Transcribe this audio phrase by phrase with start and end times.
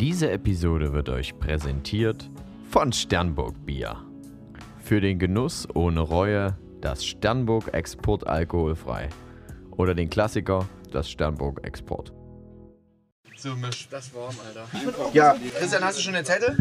[0.00, 2.30] Diese Episode wird euch präsentiert
[2.70, 3.98] von Sternburg Bier.
[4.82, 9.10] Für den Genuss ohne Reue das Sternburg Export alkoholfrei.
[9.72, 12.14] Oder den Klassiker, das Sternburg Export.
[13.36, 13.88] So, Misch.
[13.90, 15.12] Das warm, Alter.
[15.12, 16.56] Ja, Christian, hast du schon den Zettel?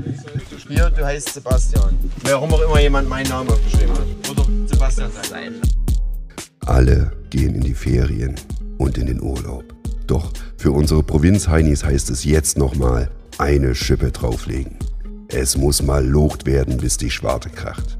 [0.67, 1.97] Hier, du heißt Sebastian.
[2.23, 4.29] Warum auch immer jemand meinen Namen aufgeschrieben hat.
[4.31, 5.61] Oder Sebastian sein.
[6.65, 8.35] Alle gehen in die Ferien
[8.77, 9.63] und in den Urlaub.
[10.07, 13.09] Doch für unsere Provinz-Heinis heißt es jetzt nochmal
[13.39, 14.75] eine Schippe drauflegen.
[15.29, 17.97] Es muss mal locht werden, bis die Schwarte kracht.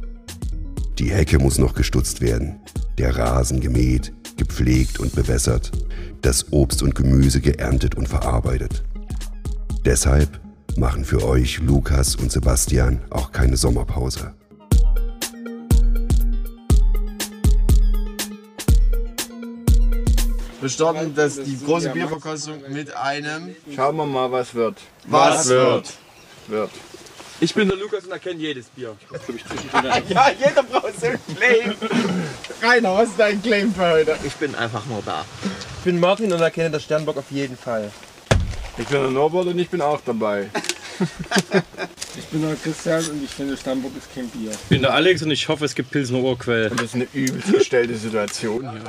[0.99, 2.59] Die Hecke muss noch gestutzt werden,
[2.97, 5.71] der Rasen gemäht, gepflegt und bewässert,
[6.21, 8.83] das Obst und Gemüse geerntet und verarbeitet.
[9.85, 10.41] Deshalb
[10.75, 14.33] machen für euch Lukas und Sebastian auch keine Sommerpause.
[20.61, 24.77] Wir starten das, die große Bierverkostung mit einem Schauen wir mal, was wird.
[25.05, 25.93] Was wird?
[26.47, 26.71] Wird.
[27.41, 28.95] Ich bin der Lukas und erkenne jedes Bier.
[30.09, 31.73] Ja, jeder braucht so einen Claim.
[32.61, 34.17] Rainer, was ist dein Claim für heute?
[34.25, 35.23] Ich bin einfach nur da.
[35.77, 37.91] Ich bin Martin und erkenne das Sternbock auf jeden Fall.
[38.77, 40.49] Ich bin der Norbert und ich bin auch dabei.
[42.17, 44.51] Ich bin der Christian und ich finde Stammburg ist kein Bier.
[44.51, 46.69] Ich bin der Alex und ich hoffe, es gibt Pilsner Urquell.
[46.69, 48.81] Das ist eine übelst gestellte Situation hier.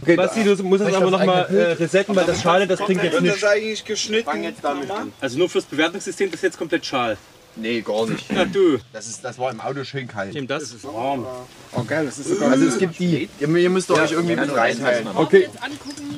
[0.00, 3.20] Okay, Basti, du musst das aber nochmal äh, resetten, weil das Schale, das klingt jetzt
[3.20, 3.44] nicht.
[3.44, 4.42] eigentlich geschnitten?
[4.42, 5.12] jetzt damit an.
[5.20, 7.16] Also nur fürs Bewertungssystem, das ist jetzt komplett schal.
[7.56, 8.26] Nee, gar nicht.
[8.30, 8.78] Na du.
[8.92, 10.34] Das, ist, das war im Auto schön kalt.
[10.34, 10.64] Nimm das.
[10.64, 11.24] ist warm.
[11.72, 12.50] Oh geil, das ist sogar.
[12.50, 15.06] Also es gibt die, ihr, ihr müsst euch irgendwie mit reinteilen.
[15.14, 15.48] okay.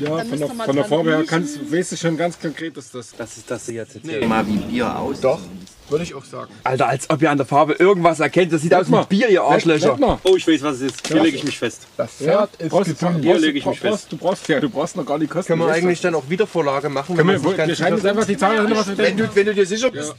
[0.00, 3.14] Ja, von der, von der Farbe her kannst, weißt du schon ganz konkret, dass das.
[3.16, 3.98] Das ist das jetzt.
[4.02, 5.20] jetzt Mal wie Bier aus.
[5.20, 5.40] Doch,
[5.88, 6.52] würde ich auch sagen.
[6.64, 8.52] Alter, als ob ihr an der Farbe irgendwas erkennt.
[8.52, 9.04] Das sieht aus wie.
[9.08, 9.98] Bier, ihr Arschlöcher.
[10.24, 11.06] Oh, ich weiß, was es ist.
[11.06, 11.86] Hier lege ich mich fest.
[11.96, 13.22] Das Pferd ist brauchst, gefangen.
[13.22, 15.48] Hier lege ich mich du brauchst, du brauchst, ja, du brauchst noch gar nicht kosten.
[15.48, 17.16] Können wir eigentlich dann auch Wiedervorlage machen?
[17.16, 19.30] Können wenn wir, wir ganz schreiben jetzt einfach die Zahl dahinter, was wir wenn, denken.
[19.32, 20.14] du, wenn du dir sicher bist.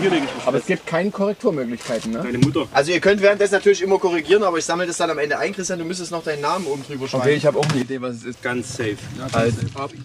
[0.00, 2.20] Hier lege ich mich Aber es gibt keine Korrekturmöglichkeiten, ne?
[2.22, 2.68] Deine Mutter.
[2.72, 5.52] Also ihr könnt währenddessen natürlich immer korrigieren, aber ich sammle das dann am Ende ein.
[5.52, 7.24] Christian, du müsstest noch deinen Namen oben drüber schreiben.
[7.24, 8.42] Okay, ich habe auch eine Idee, was es ist.
[8.42, 8.96] Ganz safe.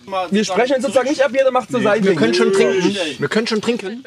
[0.06, 2.96] Mal Wir sprechen sozusagen nicht ab, jeder macht so sein Wir können schon trinken.
[3.20, 4.04] Wir können schon trinken.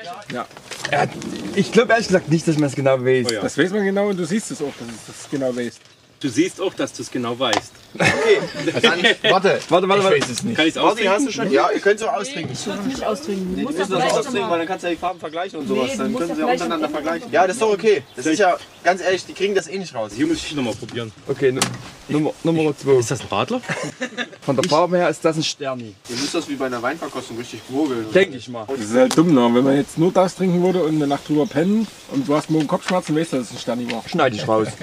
[1.55, 3.27] Ich glaube ehrlich gesagt nicht, dass man es genau weiß.
[3.31, 5.81] Oh Das weiß man genau und du siehst es auch, dass es das genau weißt.
[6.21, 7.73] Du siehst auch, dass du es genau weißt.
[7.95, 9.03] Dann,
[9.33, 10.05] warte, Warte, warte, ich warte.
[10.21, 10.57] weiß es nicht.
[10.57, 11.13] Kann ich es austrinken?
[11.13, 11.51] hast du schon?
[11.51, 12.57] Ja, ihr könnt es auch austrinken.
[12.87, 13.57] nicht austrinken.
[13.57, 15.97] Du musst das Das austrinken, weil dann kannst du ja die Farben vergleichen und sowas.
[15.97, 17.31] Dann können sie ja untereinander vergleichen.
[17.33, 18.03] Ja, das ist doch okay.
[18.17, 20.13] Das ist ja, ganz ehrlich, die kriegen das eh nicht raus.
[20.15, 21.13] Hier muss ich nochmal probieren.
[21.29, 21.61] Okay, nu-
[22.09, 22.93] Nummer, Nummer zwei.
[22.95, 23.61] Ist das ein Radler?
[24.41, 25.95] Von der Farbe her ist das ein Sterni.
[26.09, 28.07] Ihr müsst das wie bei einer Weinverkostung richtig gurgeln.
[28.13, 28.65] Denke ich mal.
[28.69, 29.49] Das ist halt dumm, ne?
[29.53, 32.51] wenn man jetzt nur das trinken würde und eine Nacht drüber pennen und du hast
[32.51, 34.03] morgen Kopfschmerzen, weißt du, dass es ein Sterni war.
[34.09, 34.69] Schneide ich raus.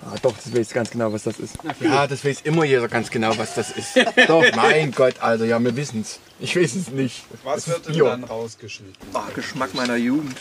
[0.00, 1.56] Ah, doch, das weiß ich ganz genau, was das ist.
[1.88, 3.96] Ja, das weiß immer jeder ganz genau, was das ist.
[4.28, 6.20] Doch, mein Gott, Alter, ja, wir wissen's.
[6.38, 7.24] Ich weiß es nicht.
[7.44, 8.04] Was wird Bier.
[8.04, 8.94] dann rausgeschnitten?
[9.14, 10.36] Ah, Geschmack meiner Jugend.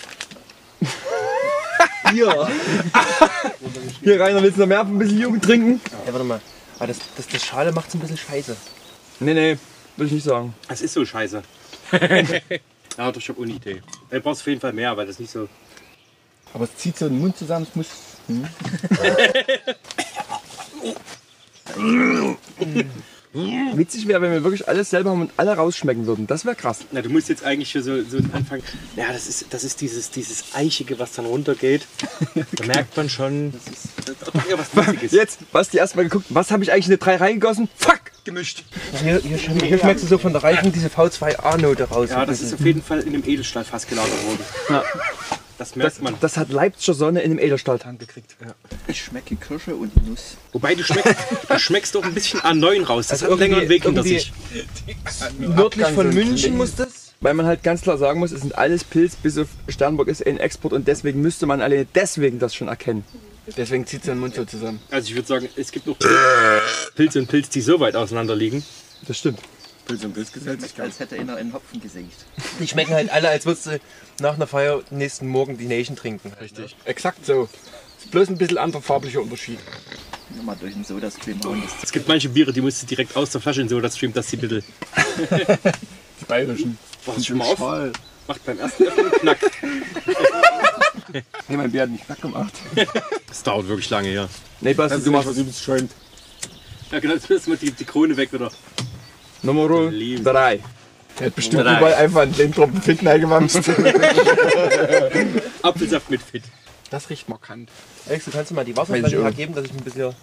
[2.12, 2.48] Hier.
[4.02, 5.82] Hier, Rainer, willst du noch mehr ein bisschen Jugend trinken?
[6.06, 6.42] Ja, warte mal.
[6.78, 8.56] Aber das, das, das Schale macht es ein bisschen scheiße.
[9.20, 9.58] Nee, nee,
[9.96, 10.54] will ich nicht sagen.
[10.68, 11.42] Es ist so scheiße.
[12.98, 13.82] ja, doch, ich habe eine Idee.
[14.10, 15.50] Du brauchst auf jeden Fall mehr, weil das nicht so.
[16.54, 17.88] Aber es zieht so den Mund zusammen, es muss.
[23.76, 26.26] Witzig wäre, wenn wir wirklich alles selber haben und alle rausschmecken würden.
[26.28, 26.80] Das wäre krass.
[26.92, 28.64] Na, du musst jetzt eigentlich hier so, so anfangen.
[28.96, 31.86] Ja, das ist, das ist dieses, dieses Eichige, was dann runtergeht.
[32.54, 33.90] Da merkt man schon, das ist
[34.34, 35.12] doch eher was Lustiges.
[35.12, 37.70] Jetzt, was die erstmal geguckt, was habe ich eigentlich in eine 3 reingegossen?
[37.76, 38.00] Fuck!
[38.24, 38.64] Gemischt.
[39.04, 42.10] Hier, hier, schon- hier schmeckst du so von der Reifen diese V2A-Note raus.
[42.10, 44.40] Ja, das ist auf jeden Fall in einem Edelstahlfass gelagert worden.
[44.70, 44.84] Ja.
[45.58, 46.16] Das merkt man.
[46.22, 48.36] Das hat Leipziger Sonne in einem Edelstahltank gekriegt.
[48.88, 50.38] Ich schmecke Kirsche und Nuss.
[50.54, 51.16] Wobei du schmeckst,
[51.50, 53.08] du schmeckst doch ein bisschen A9 raus.
[53.08, 54.32] Das hat einen längeren Weg hinter sich.
[55.40, 57.14] Nördlich von München muss das.
[57.20, 60.26] Weil man halt ganz klar sagen muss, es sind alles Pilz, bis auf Sternburg ist
[60.26, 63.04] ein Export und deswegen müsste man alleine deswegen das schon erkennen.
[63.56, 64.80] Deswegen zieht den Mund so zusammen.
[64.92, 65.98] Also ich würde sagen, es gibt noch
[66.96, 68.64] Pilze und Pilz, die so weit auseinander liegen.
[69.08, 69.40] Das stimmt.
[69.88, 72.26] Pilz und Pilz sich Als hätte einer einen Hopfen gesenkt.
[72.60, 73.80] Die schmecken halt alle, als würdest du
[74.20, 76.34] nach einer Feier nächsten Morgen die Nation trinken.
[76.42, 76.76] Richtig.
[76.86, 77.48] Exakt so.
[77.98, 79.60] Ist bloß ein bisschen anderer farblicher Unterschied.
[80.36, 81.64] Nochmal durch den Soda-Stream hauen.
[81.82, 84.18] Es gibt manche Biere, die musst du direkt aus der Flasche in so, das streamt
[84.18, 84.62] das die bitte.
[86.20, 86.80] Die bayerischen.
[87.06, 87.60] Pass schon mal auf.
[88.28, 89.38] Macht beim ersten Öffnen Knack.
[91.48, 92.54] Nee, mein Bier hat nicht knack gemacht.
[93.28, 94.28] Das dauert wirklich lange, ja.
[94.62, 95.92] Nee, Basti, du machst was übelst schäumt.
[96.92, 98.50] Ja genau, jetzt müssen wir die, die Krone weg wieder.
[99.44, 100.24] Nummer Lieb.
[100.24, 100.60] 3.
[101.20, 103.58] Der hat bestimmt überall einfach einen Tropfen Fit reingewamst.
[105.64, 106.44] Apfelsaft mit Fit.
[106.90, 107.70] Das riecht markant.
[108.08, 109.24] Alex, du kannst du mal die Wasserflasche auch.
[109.24, 110.14] hergeben, dass ich ein bisschen...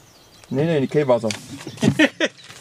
[0.50, 1.30] Nee, nee, Nikay Wasser.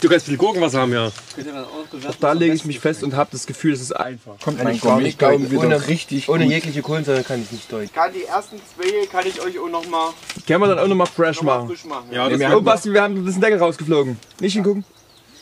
[0.02, 1.08] Du kannst viel Gurkenwasser haben, ja.
[1.08, 4.40] Auch da lege ich mich fest und habe das Gefühl, es ist einfach.
[4.42, 5.52] Kommt Kann mein ich gar nicht deuten.
[5.52, 6.54] wieder Ohne- richtig Ohne gut.
[6.54, 7.94] jegliche Kohlensäure kann ich nicht deuten.
[7.94, 10.12] Kann die ersten zwei kann ich euch auch noch mal,
[10.48, 11.68] Können wir dann auch nochmal fresh noch mal machen.
[11.70, 12.06] frisch machen.
[12.12, 14.18] Ja, Nee, das wir Oh haben- Basti, wir haben das Deckel rausgeflogen.
[14.40, 14.86] Nicht hingucken.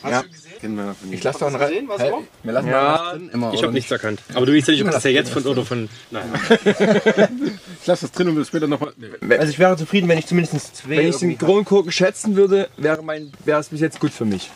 [0.02, 0.28] Hast du?
[0.62, 1.68] Kennen wir von Ich lasse doch rein.
[1.68, 2.12] sehen, was Hä?
[2.12, 2.22] war?
[2.44, 3.30] Wir lassen Ja, drin.
[3.32, 4.20] Immer, ich habe nichts erkannt.
[4.32, 5.88] Aber du weißt ja nicht, ob das ja jetzt von oder von.
[6.10, 6.22] Nein.
[7.80, 8.92] Ich lasse das drin und will später nochmal.
[8.96, 9.36] Nee.
[9.36, 13.02] Also ich wäre zufrieden, wenn ich zumindest zwei Wenn ich den Kronkorken schätzen würde, wäre
[13.02, 14.50] mein wäre es bis jetzt gut für mich.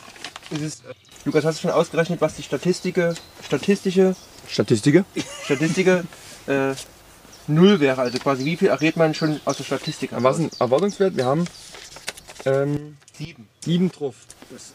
[0.53, 0.95] Ist äh,
[1.25, 3.15] Lukas, hast du schon ausgerechnet, was die Statistische,
[3.45, 4.15] statistische,
[4.49, 5.05] Statistik.
[5.45, 6.05] statistische
[6.47, 6.75] äh,
[7.49, 8.01] Null wäre?
[8.01, 10.11] Also quasi wie viel errät man schon aus der Statistik?
[10.13, 11.17] Was ist ein Erwartungswert?
[11.17, 11.47] Wir haben
[12.45, 13.49] ähm, Sieben.
[13.65, 14.15] sieben drauf.
[14.51, 14.73] Das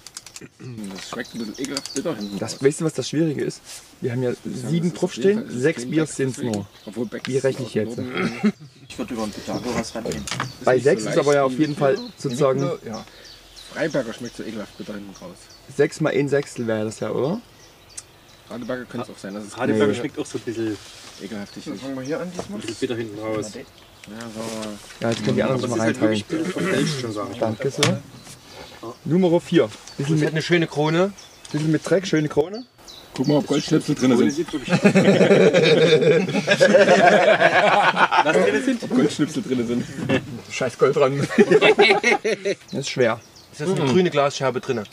[1.10, 2.40] schmeckt ein bisschen ekelhaft bitter hinten.
[2.40, 3.62] Das, weißt du, was das Schwierige ist?
[4.02, 6.68] Wir haben ja sieben draufstehen, sechs Bier sind es nur.
[6.86, 7.98] Obwohl Wie rechne ich jetzt?
[8.92, 10.22] Ich würde über den Pythagoras rangehen.
[10.66, 13.06] Bei sechs ist aber ja auf jeden Fall sozusagen Ja.
[13.74, 15.38] Freiberger schmeckt so ekelhaft bitter hinten raus.
[15.78, 17.40] sechs mal ein Sechstel wäre das ja, oder?
[18.50, 19.98] Radeberger könnte es auch sein, dass es Radeberger Nee.
[20.00, 20.78] schmeckt auch so ein bisschen,
[21.24, 21.82] ekelhaftig Dann ist.
[21.82, 22.60] fangen wir hier an diesmal.
[22.60, 23.52] bisschen bitter hinten raus.
[23.56, 23.62] Ja,
[24.36, 27.40] so, Ja, jetzt können die anderen Das schon mal halt reinteilen.
[27.40, 27.82] Danke so.
[29.06, 29.70] Nummer vier.
[29.98, 31.14] Bisschen Sie mit, hat eine schöne Krone.
[31.52, 32.66] bisschen mit Dreck, schöne Krone.
[33.14, 34.38] Guck mal, ob Goldschnipsel drin Das sind.
[38.24, 38.84] Was drin sind?
[38.84, 39.86] Ob Goldschnipsel drin sind.
[40.50, 41.28] Scheiß Gold dran.
[42.72, 43.20] Das ist schwer.
[43.54, 44.84] Es ist eine grüne Glasscherbe drin.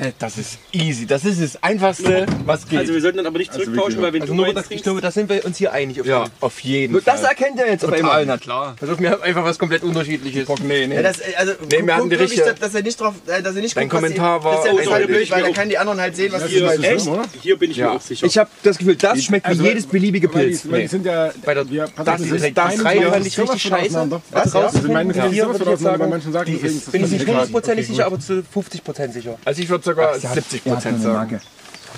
[0.00, 1.06] Hä, Das ist easy.
[1.06, 2.78] Das ist das Einfachste, was geht.
[2.78, 5.00] Also wir sollten dann aber nicht zurücktauschen, weil wenn Also du nur, das, ich glaube,
[5.00, 6.00] da sind wir uns hier einig.
[6.00, 6.32] Auf ja, jeden.
[6.40, 7.30] auf jeden Nur das Fall.
[7.30, 8.26] erkennt ihr jetzt auf Total, einmal.
[8.26, 8.76] na klar.
[8.78, 10.46] Pass wir haben einfach was komplett unterschiedliches.
[10.46, 10.94] Bock, nee, nee.
[10.94, 13.56] Ja, das, also, Nee, wir hatten die richtige- dass, dass er nicht drauf, äh, dass
[13.56, 15.06] er nicht Dein guckt, Kommentar war das ist ja eindeutig.
[15.06, 17.08] blöd, weil dann können die anderen halt sehen, was Hier, ist echt?
[17.42, 17.90] Hier bin ich Ja.
[17.90, 18.26] mir auch sicher.
[18.26, 20.62] Ich habe das Gefühl, das schmeckt wie Also, jedes beliebige Weil Pilz.
[20.62, 21.30] die, weil die sind ja.
[21.44, 24.20] Bei der- wir, das auf, ist sind direkt das fand ich richtig scheiße.
[24.30, 24.54] Was?
[24.54, 28.84] Also meine auseinander, sagen, bei manchen das bin ich nicht hundertprozentig sicher, aber zu 50
[28.84, 29.38] Prozent sicher.
[29.44, 31.40] Also ich würde sogar 70 Prozent sagen.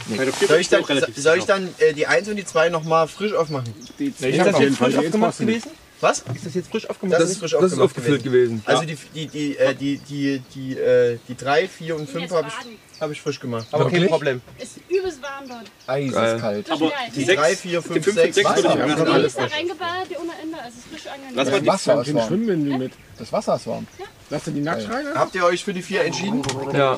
[0.06, 0.84] Vier Soll ich dann,
[1.16, 3.72] soll ich dann äh, die 1 und die 2 nochmal frisch aufmachen?
[3.98, 5.70] Die ich zwei hab auf auf jeden Jetzt frisch aufgemacht gewesen?
[6.00, 6.24] Was?
[6.34, 7.20] Ist das jetzt frisch aufgemacht?
[7.20, 8.62] Das ist, frisch das ist aufgemacht aufgefüllt gewesen.
[8.64, 12.48] Also die, die, die, äh, die, die, die, äh, die 3, 4 und 5 habe
[12.48, 13.66] ich, hab ich frisch gemacht.
[13.72, 14.06] Aber kein?
[14.06, 14.40] Problem.
[14.58, 15.70] Ist übelst warm dort.
[15.86, 16.94] Aber Geil.
[17.14, 18.78] die Die 3, sechs, 4, die 5, 5 und 6, 6 würde ich Wasser.
[18.88, 20.58] Ja, alles ist da reingeballert, die ohne Ende.
[20.66, 21.36] Es ist frisch angenehm.
[21.36, 21.66] Was war Das die?
[21.66, 22.78] Wasser ist warm.
[22.78, 22.92] Mit.
[23.18, 23.86] Das Wasser ist warm.
[24.30, 24.88] Lass dir die nackt?
[25.14, 26.42] Habt ihr euch für die 4 entschieden?
[26.72, 26.96] Ja,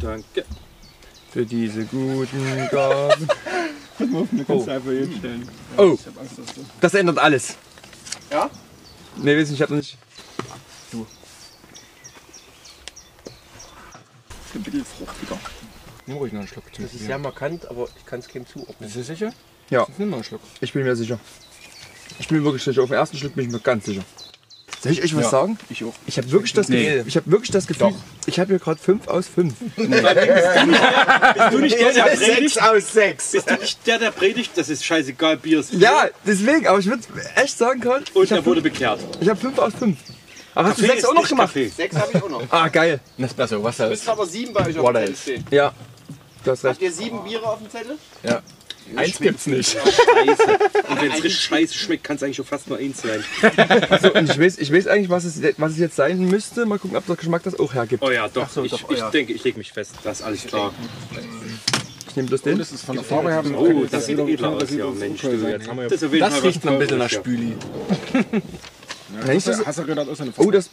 [0.00, 0.44] Danke.
[1.32, 3.28] für diese guten Gaben.
[3.98, 5.48] Du kannst einfach hinstellen.
[5.76, 6.64] Oh, Ich hab Angst, dass du.
[6.80, 7.56] das ändert alles.
[8.30, 8.48] Ja?
[9.16, 9.98] Nee, weiß nicht, ich hab noch nicht.
[14.48, 15.38] ist ein bisschen fruchtiger.
[16.06, 16.64] Nimm ruhig noch einen Schluck.
[16.72, 18.76] Das ist sehr markant, aber ich kann es keinem zuordnen.
[18.78, 19.32] Bist du sicher?
[19.68, 19.86] Ja.
[19.98, 20.40] Nimm mal einen Schluck.
[20.60, 21.18] Ich bin mir sicher.
[22.18, 22.82] Ich bin mir wirklich sicher.
[22.82, 24.02] Auf den ersten Schluck bin ich mir ganz sicher.
[24.82, 25.30] Soll ich euch was Ja.
[25.30, 25.58] sagen?
[25.70, 25.92] Ich auch.
[26.06, 26.84] Ich habe wirklich das Nee.
[26.84, 27.94] Gefühl, ich habe wirklich das Gefühl,
[28.26, 29.54] ich habe hier gerade 5 aus 5.
[29.76, 29.88] Bist
[31.52, 32.62] du nicht der, der predigt?
[32.62, 33.32] aus 6.
[33.32, 34.52] Bist du nicht der, der predigt?
[34.56, 35.80] Das ist scheißegal, Bier ist Bier.
[35.80, 37.02] Ja, deswegen, aber ich würde
[37.36, 39.00] echt sagen können, Und ich er habe wurde bekehrt.
[39.20, 39.96] ich hab 5 aus 5.
[40.54, 41.46] Aber hast du Kaffee 6 ist auch noch gemacht?
[41.48, 41.68] Kaffee.
[41.68, 42.42] 6 habe ich auch noch.
[42.50, 43.00] Ah, geil.
[43.16, 44.08] Nespresso, Wasser Müsste ist.
[44.08, 45.22] aber 7 bei euch auf dem Zettel ist.
[45.22, 45.44] stehen.
[45.50, 45.72] Ja,
[46.44, 46.74] du hast recht.
[46.74, 47.96] Habt ihr 7 Biere auf dem Zettel?
[48.96, 49.72] Eins gibt's nicht.
[49.72, 50.58] Scheiße.
[50.88, 53.24] Und wenn es richtig scheiße schmeckt, kann es eigentlich schon fast nur eins sein.
[54.02, 56.66] So, und ich weiß, ich weiß eigentlich, was es, was es jetzt sein müsste.
[56.66, 58.02] Mal gucken, ob der Geschmack das auch hergibt.
[58.02, 58.48] Oh ja, doch.
[58.48, 59.10] so, ich, doch, ich ja.
[59.10, 59.94] denke, ich lege mich fest.
[60.04, 60.72] Das ist alles klar.
[62.08, 62.58] Ich nehme bloß den.
[62.58, 63.44] Das ist von der Farbe her.
[63.56, 64.70] Oh, das sieht edler aus.
[64.70, 67.10] Ja, Mensch, du, jetzt haben wir das, auf jeden Das Fall riecht ein bisschen nach
[67.10, 67.18] ja.
[67.18, 67.56] Spüli.
[69.24, 70.70] Wenn ich das, Hasseröder hat auch seine oh, das,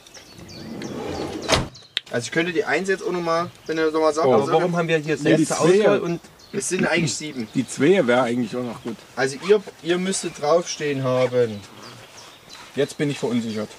[2.12, 4.34] Also ich könnte die 1 jetzt auch nochmal, wenn ihr nochmal sagt, Oh.
[4.34, 5.82] aber warum haben wir hier Nee, die 6 zur zwei.
[5.82, 6.20] Auswahl und
[6.58, 7.48] es sind eigentlich 7.
[7.54, 8.96] Die zwei wäre eigentlich auch noch gut.
[9.16, 11.60] Also ihr, ihr müsstet draufstehen haben.
[12.76, 13.70] Jetzt bin ich verunsichert.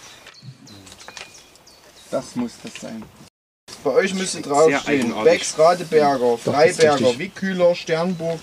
[2.10, 3.02] Das muss das sein.
[3.84, 5.14] Bei euch müsste draufstehen.
[5.24, 7.18] Becks, Radeberger, Freiberger.
[7.18, 8.40] Wickkühler, Sternburg,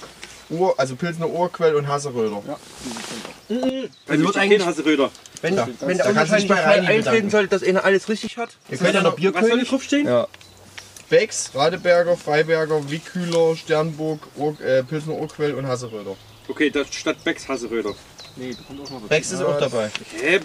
[0.49, 2.41] Ur, also Pilsner Urquell und Hasseröder.
[2.47, 2.59] Also
[3.49, 5.11] wird wird eigentlich- Hasseröder.
[5.41, 8.77] Wenn, Ja, wenn da der Fall Reini eintreten sollte, dass einer alles richtig hat, ihr
[8.77, 10.07] könnt ja noch Was soll Bierkönig, hier draufstehen?
[10.07, 10.27] ja.
[11.13, 16.15] Becks, Radeberger, Freiberger, Wickkühler, Sternburg, Ur, äh, Pilsner Urquell und Hasseröder.
[16.48, 17.93] Okay, das statt Becks Hasseröder.
[19.10, 19.91] Becks ist auch dabei.
[20.20, 20.39] Hä.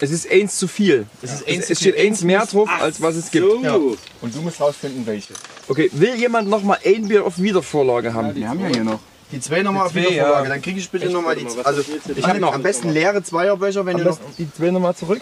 [0.00, 1.04] Es ist eins zu viel.
[1.20, 2.06] Es, ist eins es, zu es steht viel.
[2.06, 3.44] eins mehr drauf, als was es gibt.
[3.44, 3.62] So.
[3.62, 3.74] Ja.
[3.74, 5.34] Und du musst rausfinden, welche.
[5.68, 8.34] Okay, will jemand noch mal ein Bier auf Wiedervorlage haben?
[8.34, 9.00] Wir haben ja hier noch.
[9.30, 10.54] Die zwei nochmal auf Die Wiedervorlage, ja.
[10.54, 11.44] dann kriege ich bitte nochmal die.
[11.44, 11.82] was Also
[12.16, 14.18] ich habe noch am besten leere Zweierbecher, wenn ihr noch.
[14.38, 15.20] Die zwei nochmal zurück.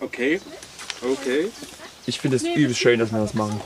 [0.00, 0.40] Okay.
[1.00, 1.48] Okay.
[2.06, 3.60] Ich finde es übelst schön, dass wir das machen.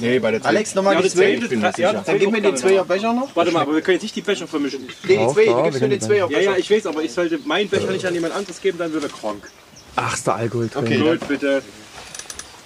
[0.00, 1.38] Nee, bei der Alex, nochmal Ja, die zwei.
[1.76, 3.34] Ja, Dann gib mir den Zweierbecher noch.
[3.36, 4.82] Warte mal, aber wir können jetzt nicht die Becher vermischen.
[5.04, 6.40] Nee, die Auch zwei, da, du gibst wir mir den können Ja, Zweierbecher.
[6.40, 9.04] ja, ich weiß, aber ich sollte meinen Becher nicht an jemand anderes geben, dann wird
[9.04, 9.48] er krank.
[9.94, 10.84] Ach, ist der Alkohol drin.
[10.84, 10.98] Okay.
[10.98, 11.62] Gut, bitte.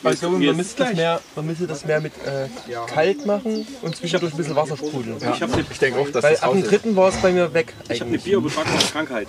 [0.05, 2.49] Also man müsste das mehr, man müsste das mehr mit äh,
[2.87, 5.17] kalt machen und zwischendurch ein bisschen Wasser sprudeln.
[5.21, 5.35] Ja.
[5.35, 7.73] Ich, ich denke auch, dass Weil das ab dem dritten war es bei mir weg.
[7.89, 8.23] Ich habe eigentlich.
[8.23, 9.29] Bioübertragbare Krankheit.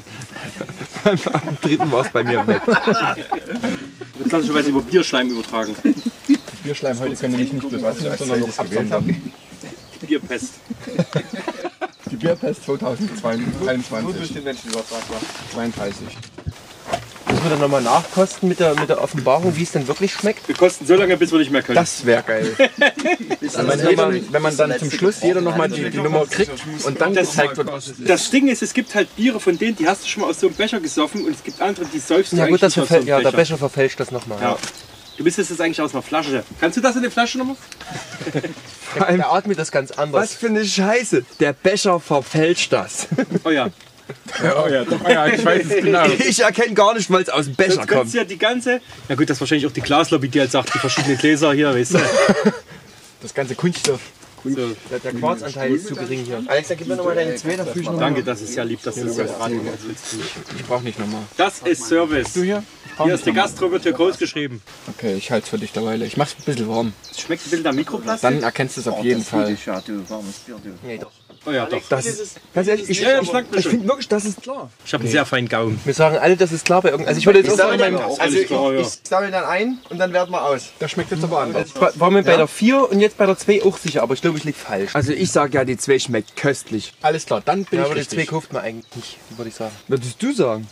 [1.03, 2.61] ab dem dritten war es bei mir weg.
[4.17, 5.75] Wird klassischerweise über Bierschleim übertragen.
[6.63, 9.31] Bierschleim heute können wir nicht nur bewassen, sondern noch absondern.
[10.05, 10.53] Bierpest.
[12.11, 14.33] Die Bierpest 2023.
[14.33, 15.19] den Menschen übertragbar.
[15.53, 16.07] 32.
[17.47, 20.49] Wir dann nochmal nachkosten mit der, mit der Offenbarung, wie es denn wirklich schmeckt?
[20.49, 21.77] Wir kosten so lange, bis wir nicht mehr können.
[21.77, 22.53] Das wäre geil.
[22.57, 26.51] wenn, man jeder, wenn man dann zum Schluss jeder nochmal die, die Nummer kriegt
[26.83, 28.09] und dann gezeigt wird, was es ist.
[28.09, 30.41] Das Ding ist, es gibt halt Biere von denen, die hast du schon mal aus
[30.41, 32.83] so einem Becher gesoffen und es gibt andere, die säufst du Ja gut, das nicht
[32.83, 34.41] aus verfäl so ja, der Becher verfälscht das nochmal.
[34.41, 34.57] Ja.
[35.15, 36.43] Du bist jetzt eigentlich aus einer Flasche.
[36.59, 37.55] Kannst du das in der Flasche nochmal?
[38.33, 40.21] Der, der atmet das ganz anders.
[40.21, 41.23] Was für eine Scheiße.
[41.39, 43.07] Der Becher verfälscht das.
[43.45, 43.69] Oh ja.
[44.43, 46.05] Ja, oh ja, doch, oh ja, ich weiß es genau.
[46.27, 48.13] Ich erkenne gar nicht, weil es aus dem Becher Sonst kommt.
[48.13, 48.81] ja die ganze.
[49.09, 51.73] Na gut, das ist wahrscheinlich auch die Glaslobby, die halt sagt, die verschiedenen Gläser hier,
[51.73, 51.99] weißt du.
[53.21, 53.99] Das ganze Kunststoff.
[54.43, 54.55] So.
[54.91, 56.43] Der, der Quarzanteil ist zu gering hier.
[56.47, 58.63] Alex, dann gib mir nochmal deine zwei, dann fühl ich noch Danke, das ist ja
[58.63, 59.77] lieb, dass du das jetzt gerade gemacht
[60.55, 61.23] Ich brauche nicht nochmal.
[61.35, 62.33] Das ist Service.
[62.33, 62.63] Du hier?
[63.03, 64.61] Hier ist der Gastro, wird hier groß geschrieben.
[64.87, 66.01] Okay, ich halte es für dich derweil.
[66.03, 66.93] Ich mach's ein bisschen warm.
[67.17, 68.29] Schmeckt ein bisschen nach Mikroplastik?
[68.29, 69.57] Dann erkennst du es auf jeden Fall.
[69.65, 70.69] Ja, du, warmes Bier, du.
[70.83, 71.11] Nee, doch.
[71.47, 71.81] Oh ja, doch.
[71.89, 74.69] Das ist, Ganz ehrlich, ich, Ja, ich, ich finde wirklich, das ist klar.
[74.85, 75.79] Ich habe einen sehr feinen Gaumen.
[75.85, 77.09] Wir sagen alle, das ist klar bei irgendeinem.
[77.09, 78.81] Also ich würde jetzt Ich auch sagen, dann, also ich, klar, ja.
[78.81, 80.71] ich sammle dann ein und dann werten wir aus.
[80.79, 81.69] das schmeckt jetzt aber anders.
[81.73, 84.21] ich war mir bei der 4 und jetzt bei der 2 auch sicher, aber ich
[84.21, 84.93] glaube, ich liege falsch.
[84.93, 86.93] Also ich sage ja, die 2 schmeckt köstlich.
[87.01, 88.29] Alles klar, dann bin ja, ich aber die 2 richtig.
[88.29, 89.75] kauft man eigentlich nicht, würde ich sagen.
[89.87, 90.67] Würdest du sagen?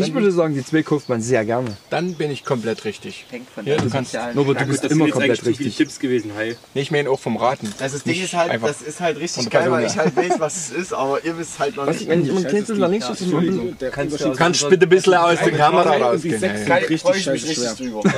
[0.00, 1.76] Ich würde sagen, die 2 kauft man sehr gerne.
[1.90, 3.26] Dann bin ich komplett richtig.
[3.30, 5.76] Hängt von Ja, du kannst- Nur, du bist immer komplett richtig.
[5.76, 6.56] Tipps gewesen, hi.
[6.74, 7.72] Nee, ich meine auch vom Raten.
[7.80, 10.56] Also das Ding ist halt, das ist halt richtig geil, weil ich halt weiß, was
[10.56, 12.08] es ist, aber ihr wisst halt noch nicht.
[12.08, 15.14] wenn ich immer kennst du nach links Entschuldigung, der Kannst du- Kannst bitte ein bisschen
[15.14, 16.38] aus der Kamera rausgehen.
[16.40, 18.02] sind Freue richtig ich mich scheiße richtig drüber.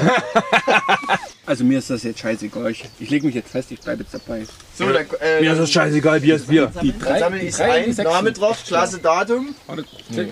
[1.45, 2.71] Also mir ist das jetzt scheißegal.
[2.71, 4.47] Ich, ich lege mich jetzt fest, ich bleibe jetzt dabei.
[4.79, 6.71] So, dann, äh, Mir ist das scheißegal, Bier ist Bier.
[6.81, 9.53] Die dann sammle ich es drei und die ein, sechs Name drauf, Klasse, Datum.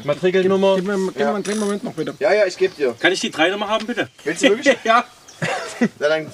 [0.04, 0.76] Matrikelnummer.
[0.76, 2.14] Gib mir, gib mir einen kleinen Moment noch bitte.
[2.18, 2.94] Ja, ja, ich gebe dir.
[2.98, 4.08] Kann ich die 3 nochmal haben, bitte?
[4.24, 4.76] Willst du wirklich?
[4.84, 5.04] ja.
[5.80, 6.28] Ja, dann, äh,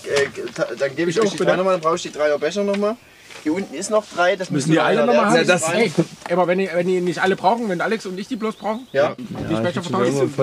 [0.78, 1.50] dann gebe ich Ich euch auch, die bitte.
[1.50, 2.96] drei nochmal, dann brauche ich die Dreier Becher nochmal.
[3.44, 5.36] Hier unten ist noch drei, das müssen, Müssen die alle nochmal haben?
[5.36, 5.92] Ja, das, Ey,
[6.32, 8.88] aber wenn die, wenn die nicht alle brauchen, wenn Alex und ich die bloß brauchen,
[8.92, 9.14] ja.
[9.16, 10.34] die Becher vertauschen,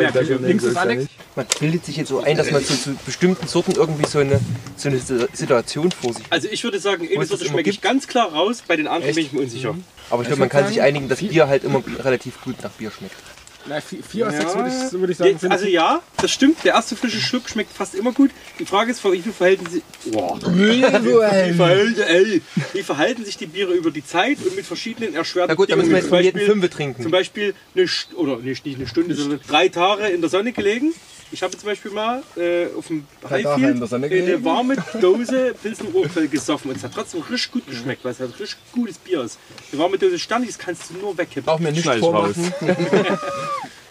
[0.45, 1.07] links ist Alex.
[1.35, 4.39] Man bildet sich jetzt so ein, dass man zu, zu bestimmten Sorten irgendwie so eine,
[4.77, 6.31] so eine Situation vor sich hat.
[6.31, 7.83] Also ich würde sagen, es eine Sorte schmecke ich gibt?
[7.83, 9.75] ganz klar raus, bei den anderen bin ich mir unsicher.
[10.09, 12.91] Aber ich glaube, man kann sich einigen, dass Bier halt immer relativ gut nach Bier
[12.91, 13.15] schmeckt.
[13.65, 14.41] Na, vier, vier aus Ja.
[14.41, 15.31] sechs würde ich, würde ich sagen.
[15.31, 16.63] Jetzt, also ja, das stimmt.
[16.63, 18.31] Der erste frische Schluck schmeckt fast immer gut.
[18.59, 19.81] Die Frage ist, wie viel verhalten sie.
[20.11, 20.39] Boah.
[20.53, 22.41] Wie, verhalten, ey,
[22.73, 25.77] wie verhalten sich die Biere über die Zeit und mit verschiedenen erschwerten Na gut, dann
[25.77, 27.03] müssen wir jetzt von jedem Zum Fünfe trinken.
[27.03, 30.93] Zum Beispiel eine oder nicht, nicht eine Stunde, sondern drei Tage in der Sonne gelegen.
[31.33, 36.69] Ich habe zum Beispiel mal äh, auf dem Highfield eine warme Dose Pilsen Urquell gesoffen
[36.69, 39.39] und es hat trotzdem richtig gut geschmeckt, weil es halt richtig gutes Bier ist.
[39.71, 41.49] Eine warme Dose Standis kannst du nur wegkippen.
[41.51, 42.53] Auch mir nicht vormachen.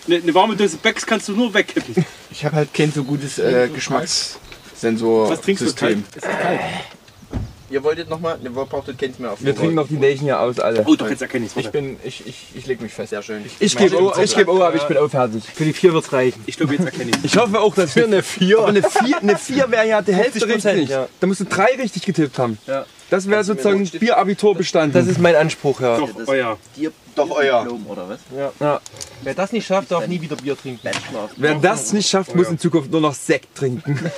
[0.04, 2.04] Eine, eine warme Dose Becks kannst du nur wegkippen.
[2.32, 5.30] Ich habe halt kein so gutes äh, Geschmackssensor-System.
[5.30, 5.72] Was trinkst du?
[5.74, 5.98] Kalt?
[7.72, 9.42] Ihr wolltet nochmal, ne, ihr kennt mehr auf.
[9.42, 10.84] Wir trinken noch die Nelchen hier aus, alle.
[10.86, 11.56] Oh, doch, jetzt erkenne ich es.
[11.56, 13.10] Ich bin, ich, ich, ich leg mich fest.
[13.10, 13.42] Sehr schön.
[13.60, 15.42] Ich gebe O, ich gebe O, aber ich bin auch fertig.
[15.54, 16.42] Für die 4 wird es reichen.
[16.44, 18.58] Ich glaube, jetzt erkenne ich Ich hoffe auch, dass wir eine 4.
[18.58, 20.88] Aber eine 4 eine vier wäre ja die Hälfte 50%, richtig.
[20.90, 21.08] ja.
[21.18, 22.58] Da musst du drei richtig getippt haben.
[22.66, 22.84] Ja.
[23.08, 24.92] Das wäre sozusagen Bierabitur bestanden.
[24.92, 25.96] Das ist mein Anspruch, ja.
[25.96, 26.58] doch euer.
[27.14, 27.62] Doch euer.
[27.62, 28.20] Diplom oder was?
[28.60, 28.80] Ja.
[29.22, 30.90] Wer das nicht schafft, darf nie wieder Bier trinken.
[31.36, 33.98] Wer das nicht schafft, muss in Zukunft nur noch Sekt trinken.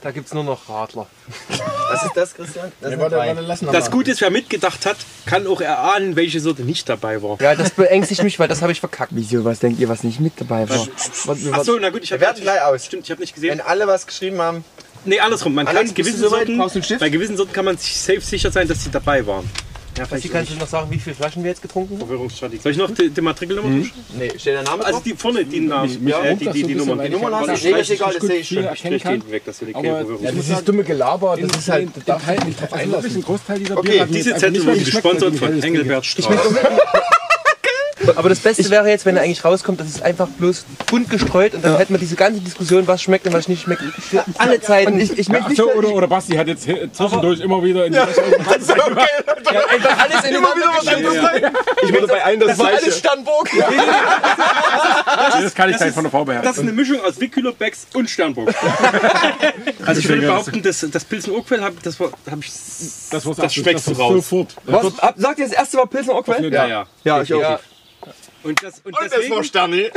[0.00, 1.06] Da gibt es nur noch Radler.
[1.90, 2.70] Was ist das, Christian?
[2.80, 3.90] Das Nee, warte, warte, lass noch Das mal.
[3.90, 7.36] Gute ist, wer mitgedacht hat, kann auch erahnen, welche Sorte nicht dabei war.
[7.40, 9.10] Ja, das beängstigt mich, weil das habe ich verkackt.
[9.14, 10.86] Wieso, was denkt ihr, was nicht mit dabei war?
[11.52, 12.84] Achso, na gut, ich Wir werten gleich aus.
[12.86, 13.60] Stimmt, ich habe nicht Wenn gesehen.
[13.60, 14.64] alle was geschrieben haben,
[15.04, 15.54] Nee, andersrum.
[15.54, 16.18] Man Alex, kann gewissen?
[16.20, 16.58] Sorten,
[16.98, 19.48] bei gewissen Sorten kann man sich safe sicher sein, dass sie dabei waren.
[19.98, 22.06] Ja, Wie kannst du noch sagen, wie viele Flaschen wir jetzt getrunken haben?
[22.06, 22.62] Verwirrungsstrategie.
[22.62, 23.90] Soll ich noch die, die Matrikelnummer mhm.
[24.16, 25.02] nee, steht der Name Also drauf?
[25.04, 26.98] die vorne, die Namen, Ja, äh, die, das die, die Nummern.
[26.98, 27.74] weil Die Nummer hast ja du?
[27.76, 28.64] Nee, ist egal, das sehe ich schon.
[28.64, 29.20] erkennen Ich kann.
[29.20, 31.88] den weg, dass wir die Aber keine Ja, Verwirrung dieses dumme Gelaber, das ist halt.
[32.06, 33.16] darf halt nicht drauf einlassen.
[33.16, 36.36] Ein Großteil dieser Okay, Diese mir- Zettel wurden die gesponsert die von Engelbert Strauß.
[38.16, 41.54] Aber das Beste wäre jetzt, wenn er eigentlich rauskommt, das ist einfach bloß bunt gestreut
[41.54, 44.60] und dann hätten wir diese ganze Diskussion, was schmeckt und was nicht schmeckt, für alle
[44.60, 44.98] Zeiten.
[45.00, 47.62] Ich, ich Ja, möchte ach nicht, so, oder, oder Basti hat jetzt he- zwischendurch immer
[47.62, 48.74] wieder in die Becher
[49.70, 51.52] einfach alles in Immer wieder was anderes rein.
[51.82, 52.98] Ich würde bei einem das Das war alles.
[52.98, 53.48] Sternburg.
[55.40, 56.46] Das kann ich halt von der Frau beherrschen.
[56.48, 58.52] das ist eine Mischung aus Wickhüller, Becks und Sternburg.
[59.86, 62.50] also ich würde behaupten, das, das Pilsen Urquell, das, war- hab ich,
[63.10, 64.14] Das, das schmeckst du raus.
[64.14, 64.54] Sofort.
[64.64, 66.52] Was, ab, sagt ihr das erste Mal Pilsen Urquell?
[66.52, 66.86] Ja, ja.
[67.04, 67.58] Ja, ich auch.
[68.42, 68.48] Ja.
[68.50, 69.76] Und das, und Und das deswegen, war Sterni.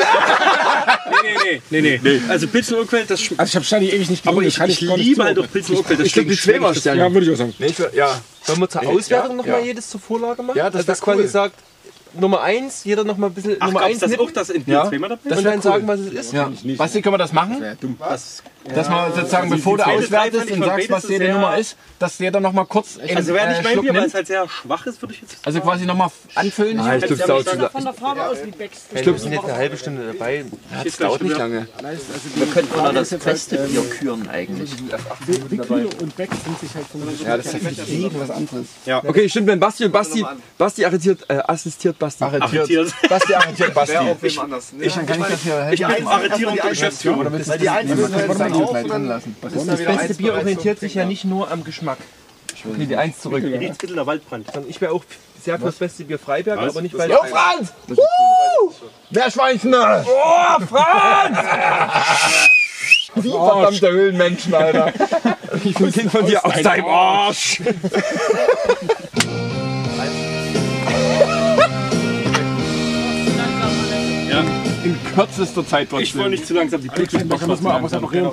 [1.24, 2.22] nee, nee, nee, nee.
[2.30, 3.40] Also Pilzen Urquell, das schmeckt.
[3.40, 5.40] Also ich habe Stani ewig nicht Aber getrunken, ich, kann ich gar nicht liebe halt
[5.40, 5.98] auch Pilzen Urquell.
[5.98, 7.02] Das Ich glaube, die stimmt, zwei war das- Sterne.
[7.02, 7.54] Ja, würde ich auch sagen.
[7.60, 8.20] Nee, ich, will- ja.
[8.44, 9.66] Sollen wir zur Auswertung nochmal ja.
[9.68, 10.58] jedes zur Vorlage machen?
[10.58, 11.28] Ja, das also, dass quasi cool.
[11.28, 11.56] sagt,
[12.14, 14.64] Nummer 1, jeder nochmal ein bisschen Ach, Nummer gab's 1 das nippen auch, das in
[14.66, 14.90] Ja.
[14.90, 15.36] zweimal dabei?
[15.38, 16.34] und dann sagen, was es ist.
[16.34, 16.52] Ja.
[16.78, 17.64] Basti, können wir das machen?
[18.00, 18.44] Was?
[18.64, 22.40] Dass man sozusagen, bevor du auswertest und von sagst, was jede Nummer ist, dass jeder
[22.40, 24.48] noch mal kurz einen, Also wäre nicht äh, mein Schluck Bier, weil es halt sehr
[24.48, 25.38] schwach ist, würde ich jetzt.
[25.46, 26.80] Also quasi noch mal anfüllen.
[26.80, 27.70] Ah, ich glaube, es dauert zu lange.
[27.70, 28.86] Von der Farbe aus wie Becks.
[28.94, 30.46] Ich glaube, wir sind jetzt eine halbe Stunde dabei.
[30.84, 31.68] Das dauert nicht lange.
[32.36, 34.72] Wir könnten mal das feste Bier küren eigentlich.
[35.50, 38.66] Wickel und Beck sind sich halt so Ja, das ist ja jeden was anderes.
[38.86, 40.26] Okay, stimmt, wenn Basti und Basti,
[40.58, 42.24] Basti arretiert, äh, assistiert Basti.
[42.24, 42.94] Arretiert.
[43.10, 43.96] Basti arretiert Basti.
[44.22, 45.74] Ich, dann kann ich das hier helfen.
[45.74, 47.18] Ich der.
[47.18, 49.36] Oder willst du Weil die einen das hier auf gleich drin lassen?
[49.42, 51.98] Was ist ist da Das wieder beste Bier orientiert sich ja nicht nur am Geschmack.
[52.78, 53.44] Nee, die Eins zurück.
[53.44, 54.48] Riedviertel der Waldbrand.
[54.68, 55.04] Ich wäre auch
[55.42, 56.70] sehr für das beste Bier Freiberg, Was?
[56.70, 57.10] aber nicht weil.
[57.10, 57.74] Jo, Franz!
[57.88, 58.72] Woo!
[59.10, 59.74] Meerschweinchen!
[59.74, 61.38] Oh, Franz!
[63.16, 64.94] Wie verdammter Höhlenmenschen, Alter.
[65.64, 67.62] Ich Kind von dir aus deinem Arsch.
[75.26, 76.82] Kürzester Zeit Ich war nicht zu langsam.
[76.82, 78.30] Die Pilze Da muss man aber noch reden.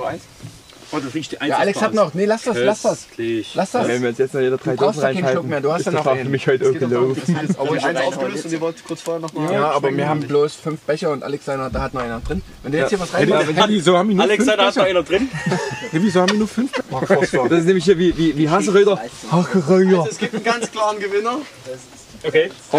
[0.91, 1.49] Oh, das riecht die Eins.
[1.51, 2.13] Ja, Alex hat noch.
[2.15, 3.07] Nee, lass das, lass das.
[3.53, 3.87] Lass das.
[3.87, 5.71] Wenn wir jetzt noch jeder drei Du brauchst Dosen doch keinen Schluck reinhalten, mehr, du
[5.71, 6.31] hast ist ja noch einen.
[6.31, 7.39] mich heute auch gelaufen.
[7.59, 9.53] Aber ich eins aufgelöst und ihr wollt kurz vorher noch mal.
[9.53, 12.41] Ja, aber wir haben bloß fünf Becher und Alex da hat noch einer drin.
[12.63, 13.29] Wenn der jetzt hier was rein
[13.67, 15.29] Wieso haben wir nur Alex, da hat noch einer drin.
[15.91, 17.47] Wieso haben wir nur fünf Becher?
[17.47, 18.99] Das ist nämlich hier wie, wie, wie Haseröder.
[19.31, 20.07] Haseröder.
[20.09, 21.37] Es gibt einen ganz klaren Gewinner.
[21.65, 21.77] Okay.
[21.77, 21.98] Oh,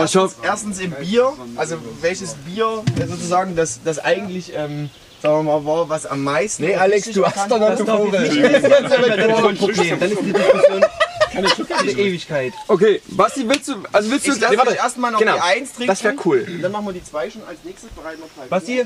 [0.06, 0.28] schau.
[0.42, 4.90] Erstens im Bier, also welches Bier sozusagen das, das eigentlich, ähm,
[5.22, 6.64] sagen wir mal, war, was am meisten.
[6.64, 8.28] Nee, Alex, du hast doch noch das Vogel.
[8.28, 10.00] Dann ist Problem.
[10.00, 10.84] Dann ist die Diskussion
[11.78, 12.52] eine Ewigkeit.
[12.68, 15.34] Okay, Basti, willst du, also willst du, Ich warte, euch erstmal noch genau.
[15.34, 15.88] die 1 trinken.
[15.88, 16.46] Das wär cool.
[16.48, 18.46] Und dann machen wir die 2 schon als nächstes bereit noch drei.
[18.48, 18.84] Basti?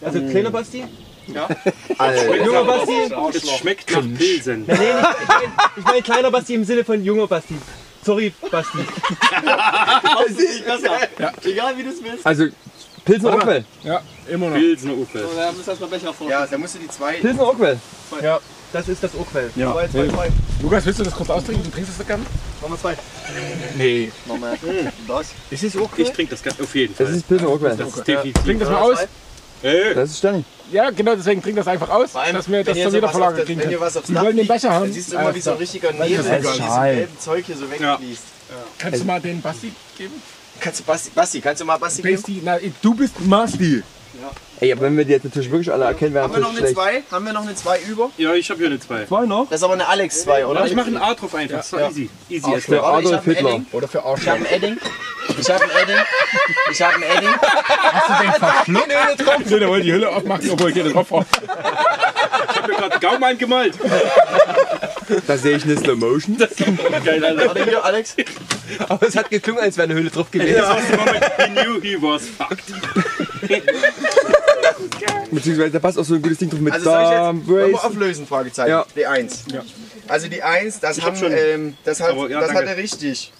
[0.00, 0.84] Also kleiner Basti?
[1.98, 2.36] Alter.
[2.44, 3.12] Junger Basti?
[3.34, 4.64] Es schmeckt nach Pilsen.
[4.66, 7.54] Nee, nee, nicht, ich meine ich mein kleiner Basti im Sinne von junger Basti.
[8.04, 8.78] Sorry, Basti.
[11.44, 12.26] Egal wie du es willst.
[12.26, 12.46] Also,
[13.04, 13.64] Pilsen Rockwell.
[13.82, 14.56] Ja, immer noch.
[14.56, 15.26] Pilsen Urquell.
[16.28, 17.12] Ja, da musst du die 2.
[17.14, 17.78] Pilsen Rockwell.
[18.22, 18.40] Ja,
[18.72, 19.50] das ist das Urquell.
[19.56, 19.74] Ja.
[20.62, 21.64] Lukas, willst du das kurz austrinken?
[21.64, 22.24] Du trinkst das gerne?
[22.60, 22.96] Machen wir zwei.
[23.76, 24.12] Nee.
[25.50, 26.04] Ist es Urquell?
[26.04, 27.16] Ich trinke das ganz auf jeden Das Fall.
[27.16, 27.76] ist Pilsen Rockwell.
[27.76, 28.44] Das ist definitiv.
[28.44, 28.98] Trink das mal aus.
[29.62, 29.94] Hey.
[29.94, 30.44] Das ist Sterni.
[30.70, 32.94] Ja, genau, deswegen trink das einfach aus, allem, dass wir das zur so was auf
[32.94, 34.84] Wiedervorlage das- kriegen wenn ihr was aufs Die Dach wollen den Becher haben.
[34.84, 36.94] Dann siehst du immer, wie so ein richtiger Nebel ist über dieses schal.
[36.94, 38.22] gelbe Zeug hier so wegfließt.
[38.78, 40.14] Kannst du mal den Basti geben?
[40.60, 42.16] Kannst du Basti, Basti, kannst du mal Basti geben?
[42.16, 43.82] Basti, na, du bist Basti.
[44.62, 46.58] Ey, aber wenn wir die jetzt natürlich wirklich alle erkennen, wäre Haben wir noch eine
[46.58, 46.74] schlecht.
[46.76, 47.02] 2?
[47.10, 48.10] Haben wir noch eine 2 über?
[48.16, 49.06] Ja, ich habe hier eine 2.
[49.06, 49.48] Zwei noch?
[49.50, 50.64] Das ist aber eine Alex 2, oder?
[50.66, 51.64] Ich mache ein A drauf einfach.
[51.64, 52.08] So easy.
[52.28, 52.46] Easy.
[52.46, 53.50] Ah, Für Warte, ich Adolf hab einen Hitler.
[53.50, 53.66] Edding.
[53.72, 54.32] Oder für Ich habe Arschloch.
[54.34, 54.78] ein Edding.
[55.40, 55.96] Ich habe ein Edding.
[56.70, 57.28] Ich habe ein Edding.
[57.40, 58.32] Hast du den
[59.26, 59.50] verschluckt?
[59.50, 61.26] Nee, der wollte die Hülle aufmachen, obwohl ich den drauf war.
[62.50, 63.74] Ich habe mir gerade Gaumen eingemalt.
[65.26, 66.36] Da sehe ich eine Slow Motion.
[67.04, 67.46] Geil, Alter.
[67.48, 68.14] Warte hier, Alex.
[68.88, 70.54] Aber es hat geklungen, als wäre eine Hülle drauf gewesen.
[70.56, 72.62] Das war's immer mit He knew he was fucked.
[75.30, 77.74] Beziehungsweise da passt auch so ein gutes Ding drauf mit Also soll ich jetzt Darm
[77.74, 78.70] auflösen, Fragezeichen.
[78.70, 78.86] Ja.
[78.94, 79.44] Die 1.
[80.08, 81.32] Also die 1, das, haben, schon.
[81.32, 83.32] ähm, das, hat, Aber ja, das hat er richtig.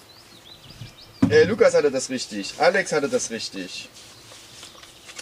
[1.29, 2.55] Äh, Lukas hatte das richtig.
[2.57, 3.89] Alex hatte das richtig.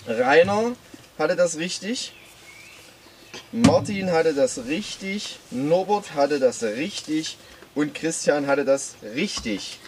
[0.07, 0.73] Rainer
[1.17, 2.13] hatte das richtig.
[3.51, 5.39] Martin hatte das richtig.
[5.51, 7.37] Norbert hatte das richtig.
[7.75, 9.79] Und Christian hatte das richtig.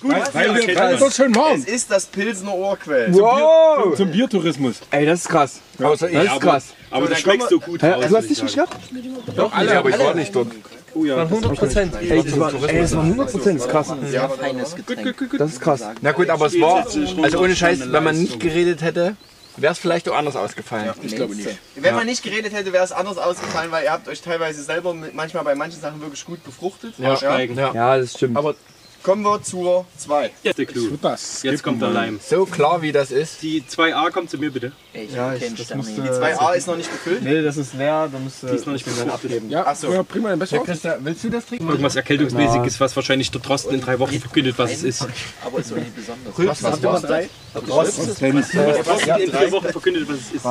[0.00, 1.58] Guten Weil wir Bier gerade so schön warm.
[1.60, 3.12] Es ist das Pilsener Ohrquell.
[3.14, 3.96] Wow!
[3.96, 4.76] Zum Biertourismus.
[4.90, 5.60] Ey, das ist krass.
[5.78, 6.66] Das ist krass.
[6.90, 8.04] Aber So, das dann schmeckt so gut Hä, raus.
[8.08, 8.76] du hast nicht geschnappt?
[9.36, 9.78] Doch, alle.
[9.78, 10.48] aber ich war nicht dort.
[10.94, 11.22] Oh ja.
[11.22, 11.94] 100 Prozent.
[12.00, 13.58] Ey, das war, ey, das war 100 Prozent.
[13.60, 13.94] Das ist krass.
[14.04, 15.30] Sehr feines Getränk.
[15.38, 15.82] Das ist krass.
[16.00, 16.86] Na gut, aber es war,
[17.22, 19.16] also ohne Scheiß, wenn man nicht geredet hätte,
[19.56, 20.92] wäre es vielleicht auch anders ausgefallen.
[21.02, 21.48] Ich glaube nicht.
[21.76, 24.94] Wenn man nicht geredet hätte, wäre es anders ausgefallen, weil ihr habt euch teilweise selber
[24.94, 26.94] manchmal bei manchen Sachen wirklich gut befruchtet.
[27.02, 27.56] Aussteigen.
[27.56, 28.36] Ja, das stimmt.
[28.36, 28.54] Aber
[29.02, 30.30] Kommen wir zur 2.
[30.42, 30.98] Jetzt der Clou.
[31.00, 32.18] Das Jetzt kommt der Leim.
[32.22, 33.42] so klar wie das ist.
[33.42, 34.72] Die 2a kommt zu mir bitte.
[34.92, 35.82] Ich ja, kenne Sterni.
[35.84, 37.22] Die 2a ist noch nicht befüllt.
[37.22, 39.42] nee, das ist leer, da musst Die ist noch nicht befruchtet.
[39.48, 39.92] Ja, Ach so.
[39.92, 40.58] ja prima, dann besser.
[40.58, 41.68] Christa, willst du das trinken?
[41.68, 45.06] Irgendwas Erkältungsmäßiges, was wahrscheinlich der Drosten in drei Wochen verkündet, was es ist.
[45.44, 46.62] Aber ist auch nicht besonders.
[46.62, 47.28] Was war's drei?
[47.54, 50.44] Der Drosten in drei Wochen verkündet, was es ist.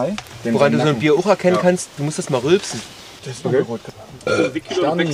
[0.53, 2.81] Woran du so ein Bier auch erkennen kannst, du musst das mal rülpsen.
[3.23, 5.05] So, wie Kilo oder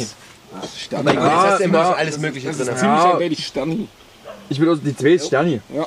[0.53, 0.93] Becks?
[0.93, 2.65] Aber das du immer alles Mögliche drin.
[2.77, 3.45] Ziemlich Ja.
[3.45, 3.87] Sterni.
[4.49, 5.61] Ich will auch, die 2 ist Sterni.
[5.73, 5.85] Ja.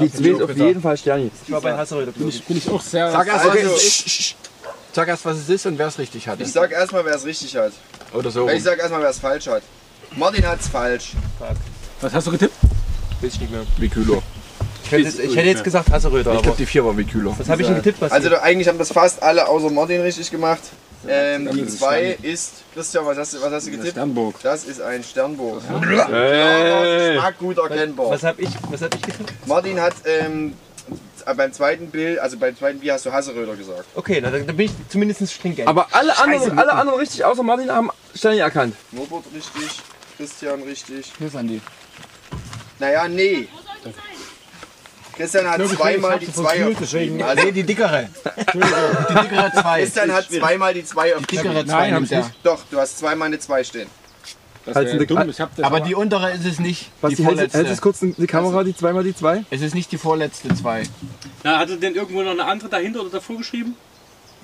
[0.00, 1.30] Die 2 ist auf jeden Fall Sterni.
[1.46, 3.10] Ich war bei Hasseröder, Bin ich, bin ich auch sehr...
[3.10, 3.64] Sag erst, Okay.
[3.66, 4.34] was es ist.
[4.92, 6.40] Sag erst, was es ist und wer es richtig hat.
[6.40, 7.72] Ich sag erstmal, wer es richtig hat.
[8.12, 8.48] Oder so.
[8.48, 9.62] Ich sag erstmal, wer es falsch hat.
[10.16, 11.12] Martin hat's falsch.
[12.00, 12.54] Was hast du getippt?
[13.20, 13.62] Weiß ich nicht mehr.
[13.76, 14.22] Wikühler.
[14.84, 17.34] Ich hätte, jetzt, ich hätte jetzt gesagt Hasseröder, Ich glaube, die 4 war Wikühler.
[17.36, 18.00] was habe ich denn getippt?
[18.00, 20.62] Was Also eigentlich haben das fast alle außer Martin richtig gemacht.
[21.06, 23.90] Ähm, die 2 ist, Christian, was hast, du- was hast du getippt?
[23.92, 24.34] Sternburg.
[24.42, 25.62] Das ist ein Sternburg.
[26.08, 27.14] Hey.
[27.14, 28.10] Geschmack gut erkennbar.
[28.10, 29.46] was habe ich, was hab ich getippt?
[29.46, 30.54] Martin hat ähm,
[31.36, 33.84] beim zweiten Bild, also beim zweiten Bier hast du Hasseröder gesagt.
[33.94, 35.68] Okay, na, dann, bin ich zumindest stringent.
[35.68, 38.74] Aber alle anderen, alle anderen richtig, außer Martin, haben Sterne erkannt.
[38.90, 39.80] Norbert richtig,
[40.16, 41.12] Christian richtig.
[41.18, 41.60] Hier ist Andi.
[42.78, 43.48] Naja, nee.
[45.18, 47.22] Christian hat zweimal die 2 auf deswegen.
[47.22, 48.08] also, Nee, die dickere.
[48.54, 49.80] Die dickere 2.
[49.82, 52.30] Christian hat zweimal die 2 auf dickere 2 Nein, hab nimmt er.
[52.42, 53.88] Doch, du hast zweimal eine 2 stehen.
[54.64, 55.28] Das Also eine- dumm.
[55.28, 56.90] Ich hab das Aber die untere ist es nicht.
[57.00, 57.58] Was Die die hältst, vorletzte.
[57.58, 59.44] hältst es kurz die Kamera, die zweimal die zwei?
[59.50, 60.82] Es ist nicht die vorletzte 2.
[61.42, 63.76] Na, hat er denn irgendwo noch eine andere dahinter oder davor geschrieben?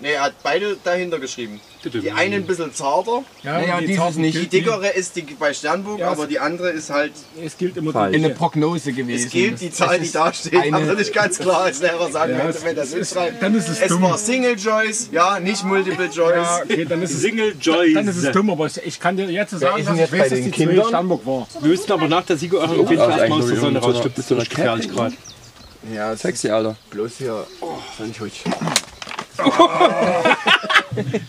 [0.01, 1.61] Nee, er hat beide dahinter geschrieben.
[1.85, 4.37] Die eine ein bisschen zarter, Ja, Naja, die dieses Zarten nicht.
[4.37, 7.13] die dickere ist die bei Sternburg, Ja, aber die andere ist halt,
[7.45, 8.17] Es gilt immer Falsch.
[8.17, 9.27] In der Prognose gewesen.
[9.27, 12.33] es gilt die Zahl, die da steht, eine- aber nicht ganz klar ist, selber sagen
[12.33, 13.43] Ja, könnte, es- wenn das es ist- hinschreibt.
[13.43, 14.03] dann ist es Es dumm.
[14.03, 16.35] war Single Choice, ja, nicht Multiple Choice.
[16.35, 17.95] Ja, okay, dann ist es, Single Joyce.
[17.95, 20.01] dann ist es dumm, aber ich, ich kann dir jetzt sagen, ist dass denn ich
[20.01, 20.89] jetzt weiß, bei dass den die zwei Kindern?
[20.89, 21.47] Sternburg war.
[21.61, 23.93] Wir müssen aber nach der Siegerehrung auf jeden Fall erstmal aus der eigentlich Sonne so
[23.93, 24.97] so einer Das ist gefährlich Cap.
[24.97, 25.15] gerade.
[25.95, 26.77] Ja, sexy, Alter.
[26.91, 27.47] bloß hier.
[27.61, 28.21] Oh, sei nicht
[29.39, 29.55] ruhig.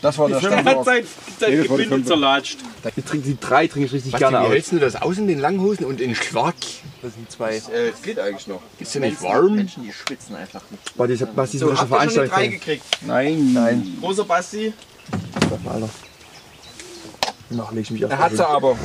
[0.01, 1.03] Das war der Man hat sein,
[1.39, 2.59] sein Nee, das Gebinde zerlatscht.
[2.95, 4.51] Die, trinke, die drei trinke ich richtig Was, gerne wie aus.
[4.51, 6.81] hältst du das aus in den Langhosen und in Schwarz?
[7.01, 7.55] Das sind zwei.
[7.55, 8.61] Äh, es geht eigentlich noch.
[8.79, 9.55] Ist ja nicht warm?
[9.55, 10.83] Menschen, die schwitzen einfach nicht.
[10.95, 12.51] Warte, ich hab was diese So, frische habt ihr schon eine Veranstaltung.
[12.51, 12.83] 3 gekriegt?
[13.01, 13.53] Nein.
[13.53, 14.73] Nein, Großer Basti?
[15.65, 15.89] Alter.
[17.49, 18.11] Noch leg ich mich auf.
[18.11, 18.75] Er hat sie aber.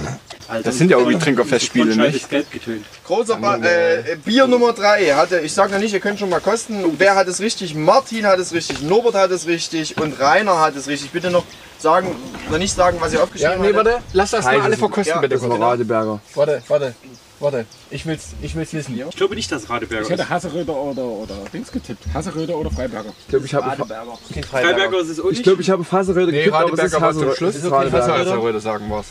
[0.63, 2.17] Das sind ja irgendwie Trinkerfestspiele, nicht?
[2.17, 2.85] ist gelb getönt.
[3.07, 6.41] Großer ba äh, Bier Nummer 3 hatte, ich sage noch nicht, ihr könnt schon mal
[6.41, 6.97] kosten.
[6.99, 7.75] Wer hat es richtig?
[7.75, 11.11] Martin hat es richtig, Norbert hat es richtig und Rainer hat es richtig.
[11.11, 11.45] Bitte noch
[11.79, 12.15] sagen,
[12.51, 13.99] noch nicht sagen, was ihr aufgeschrieben Ja, nee, warte.
[14.13, 15.41] Lass das mal alle verkosten, Ja, bitte.
[15.41, 16.21] Radeberger.
[16.35, 16.95] Warte, warte.
[17.41, 17.65] Warte.
[17.91, 19.01] Ich will's, ich will's wissen.
[19.09, 22.05] Ich glaube nicht, dass Radeberger Ich hätte Hasseröder oder, oder Dings getippt.
[22.13, 23.13] Hasseröder oder Freiberger.
[23.23, 25.01] Ich glaube, ich habe Kein Freiberger Freiberger.
[25.01, 25.43] ist es auch ich nicht.
[25.45, 27.37] glaub, ich habe Faserröder Nee, gekippt, aber es ist Radeberger Haseröder.
[27.37, 27.55] Schluss.
[27.57, 28.19] Ist Radeberger.
[28.19, 29.07] Hasseröder sagen wir's.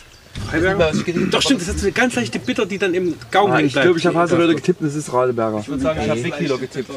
[0.49, 0.91] Freiberger?
[1.31, 3.73] Doch stimmt, das ist so eine ganz leichte Bitter, die dann im Gaumen Ah, ich
[3.73, 4.31] glaube, ich habe bleibt.
[4.31, 5.59] Haseröder getippt und es ist Radeberger.
[5.59, 6.89] Ich würde sagen, ich habe Wickhüler getippt.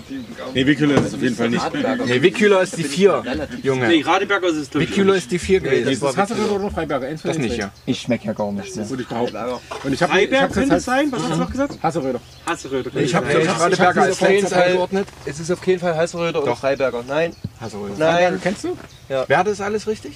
[0.54, 1.64] Nee, Wickhüller ist es auf jeden Fall nicht.
[2.06, 3.22] Nee, Wickhüler ist die 4,
[3.62, 3.88] Junge.
[3.88, 4.86] Nee, Radeberger ist es glaube.
[4.86, 6.06] Wickhüler ist die 4 Das gewesen.
[6.08, 7.06] ist Hasseröder oder Freiberger.
[7.08, 7.70] Eins Das nicht, ja.
[7.86, 8.74] Ich schmecke ja gar nicht.
[8.76, 9.36] Würde ich behaupten.
[9.84, 11.08] Und ich habe ich Freiberg könnte es sein?
[11.10, 11.78] Was hast du noch gesagt?
[11.82, 12.20] Hasseröder.
[12.46, 12.90] Hasseröder.
[13.00, 13.62] Ich habe könnte hab sein.
[13.72, 15.08] Radeberger als Fall- eingeordnet.
[15.26, 17.02] Es ist auf jeden Fall Hasseröder oder Freiberger.
[17.06, 17.94] Nein, Hasseröder.
[17.98, 18.40] nein.
[18.42, 18.76] Kennst du?
[19.08, 20.12] Wer hat das alles richtig?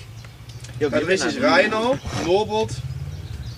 [0.81, 2.71] Hat richtig Rainer, Norbert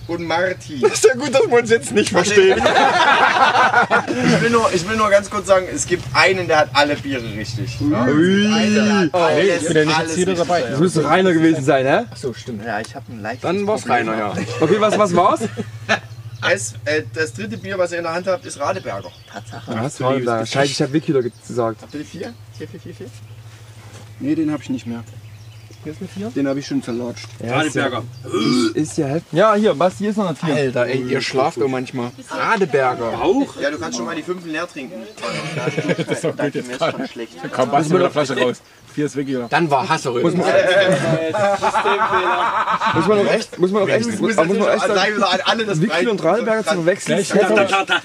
[0.09, 0.81] und Martin.
[0.85, 2.61] Ist ja gut, dass wir uns jetzt nicht verstehen.
[4.07, 6.95] Ich will, nur, ich will nur ganz kurz sagen, es gibt einen, der hat alle
[6.95, 7.77] Biere richtig.
[7.79, 10.37] Der hat alles, ich bin ja nicht richtig.
[10.37, 10.61] dabei.
[10.61, 12.05] Das müsste Rainer gewesen sein, hä?
[12.15, 12.65] So, stimmt.
[12.65, 13.45] Ja, ich habe einen leichten.
[13.45, 14.33] Dann war's Rainer, ja.
[14.59, 15.41] Okay, was, was war's?
[16.41, 19.11] Es, äh, das dritte Bier, was ihr in der Hand habt, ist Radeberger.
[19.31, 19.73] Tatsache.
[19.73, 20.45] Ja, hast du.
[20.45, 21.81] Scheiße, ich habe Wickhüler gesagt.
[21.81, 22.33] Habt ihr die vier?
[22.57, 23.07] Vier, vier, vier, vier?
[24.19, 25.03] Nee, den habe ich nicht mehr.
[26.35, 27.27] Den habe ich schon zerlatscht.
[27.41, 28.03] Radeberger.
[28.73, 29.31] Ist ja heftig.
[29.31, 30.53] Ja, hier, Basti ist noch ein Tier.
[30.53, 32.11] Alter, ey, ihr schlaft auch manchmal.
[32.29, 33.21] Radeberger.
[33.21, 33.59] Auch?
[33.61, 34.95] Ja, du kannst schon mal die fünf leer trinken.
[35.97, 36.97] Das ist doch gut jetzt gerade.
[36.97, 37.33] Schon schlecht.
[37.51, 38.61] Komm, Basti mit der Flasche raus.
[38.93, 39.47] Vier ist Wickhüler.
[39.49, 40.23] Dann war Hasseröder.
[40.23, 40.45] Muss man
[43.23, 45.65] noch echt, muss man noch echt, muss, musst muss man noch natürlich echt sagen, alle,
[45.65, 47.25] das Wickhüler und Radeberger zu verwechseln.
[47.25, 48.01] Ta.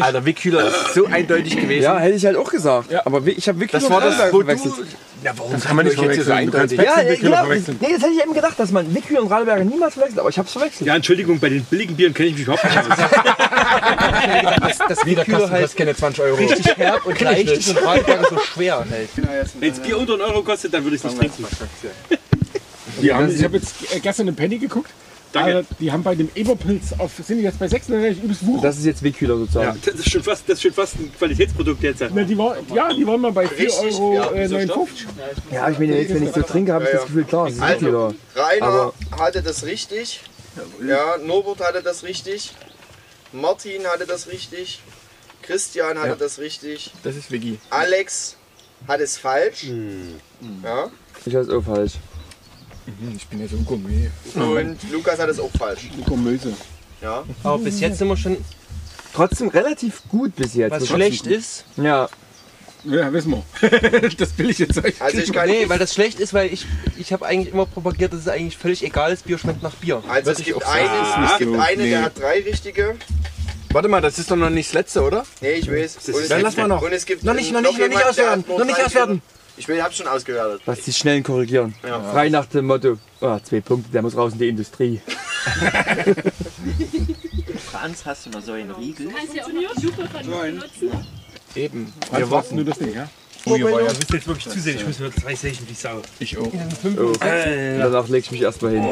[0.00, 1.84] Alter, Wickhüler ist so eindeutig gewesen.
[1.84, 2.94] Ja, hätte ich halt auch gesagt.
[3.06, 4.38] Aber ich habe Wickhüler Das und du...
[4.38, 4.74] verwechselt.
[5.22, 6.50] Ja, warum Das kann man nicht jetzt hier so verwechseln.
[6.50, 6.96] Du kannst eindeutig?
[6.96, 7.36] Ja, ja, genau.
[7.36, 7.78] verwechseln.
[7.80, 10.38] Nee, das hätte ich eben gedacht, dass man Wickhüler und Radeberger niemals verwechselt, aber ich
[10.38, 10.86] hab's verwechselt.
[10.86, 12.86] Ja, Entschuldigung, bei den billigen Bieren kenne ich mich überhaupt nicht aus.
[14.24, 16.36] Das, das Wickhüler Wickhüler halt kostet keine 20 Euro.
[16.36, 18.86] richtig herb und leicht und Radeberger so schwer
[19.58, 21.46] Wenn es Bier unter einen Euro kostet, dann würde ich es nicht trinken.
[23.02, 24.90] Die haben, ich habe jetzt äh, gestern eine Penny geguckt.
[25.32, 25.66] Danke.
[25.80, 28.62] Die haben bei dem Eberpilz auf, sind die jetzt bei 6 übelst Wucher.
[28.62, 29.80] Das ist jetzt Wickhüler sozusagen.
[29.84, 32.04] Das ist schon fast, das ist schon fast ein Qualitätsprodukt jetzt.
[32.14, 34.14] Na, die war, ja, die waren mal bei 4,59 Richtig, Euro.
[34.14, 35.06] ja, Äh, so 59.
[35.50, 37.62] Ja, ich meine, jetzt, wenn ich so trinke, habe ich das Gefühl, klar, das ist
[37.68, 38.14] Wickhüler.
[38.36, 40.20] Rainer Aber- hatte das richtig.
[40.86, 42.52] Ja, Norbert hatte das richtig.
[43.32, 44.80] Martin hatte das richtig.
[45.42, 46.92] Christian hatte das richtig.
[47.02, 47.58] Das ist Vicky.
[47.70, 48.36] Alex
[48.88, 49.66] hat es falsch.
[50.62, 50.90] Ja.
[51.24, 51.92] Ich weiß auch falsch.
[53.16, 54.10] Ich bin so ein Gourmet.
[54.34, 55.88] Und Lukas hat es auch falsch.
[56.06, 56.52] Gemüse.
[57.00, 57.24] Ja.
[57.42, 58.36] Aber bis jetzt sind wir schon,
[59.14, 60.72] Trotzdem relativ gut bis jetzt.
[60.72, 61.64] was schlecht ist.
[61.76, 62.08] Ja,
[62.84, 64.10] Ja, wissen wir.
[64.18, 64.94] das billige Zeug.
[64.98, 66.66] Also ich kann Nee, weil das schlecht ist, weil ich,
[66.98, 70.02] ich habe eigentlich immer propagiert, dass es eigentlich völlig egal ist, Bier schmeckt nach Bier.
[70.08, 70.90] Also es ich gibt einen,
[71.24, 71.90] es gibt einen Nee.
[71.90, 72.96] der hat drei richtige.
[73.74, 75.24] Warte mal, das ist doch noch nicht das letzte, oder?
[75.40, 75.96] Nee, ich weiß.
[75.96, 76.80] Und es Dann gibt- lass mal noch.
[76.80, 78.40] Und es gibt Noch nicht, noch nicht, noch nicht jemand, der auswerten.
[78.42, 79.20] hat nur Noch nicht drei auswerten.
[79.56, 80.60] Ich will, hab's schon ausgewertet.
[80.64, 81.74] was die Schnellen korrigieren.
[81.84, 82.00] Ja.
[82.12, 85.00] Frei nach dem Motto, ah, zwei Punkte, der muss raus in die Industrie.
[87.82, 89.06] Angst hast du noch so einen Riegel?
[89.08, 89.48] Du kannst ja auch
[89.82, 90.90] Lupe von benutzen.
[91.56, 91.92] Eben.
[92.12, 93.08] Wir warten nur das Ding, ja?
[93.46, 94.76] Oh, ihr müsst jetzt wirklich zusehen.
[94.78, 96.00] Ich muss mir drei Seichen wie Sau.
[96.20, 96.44] Ich auch.
[96.44, 98.82] Und danach leg ich mich erstmal hin.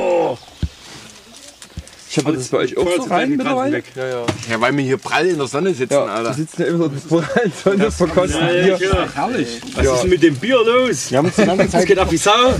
[2.15, 3.79] Ich habe das bei euch auch so rein mittlerweile?
[3.79, 3.85] Weg.
[3.97, 4.27] Ja, ja.
[4.51, 6.35] Ja, weil wir hier prall in der Sonne sitzen, Ja, die Alter.
[6.35, 9.09] sitzen ja immer so vor der Sonne, verkosten Ja, ja, klar.
[9.15, 9.61] Herrlich.
[9.75, 11.11] Was ist denn mit dem Bier los?
[11.11, 12.31] Wir haben uns die ganze Das Zeit geht ab wie Sau.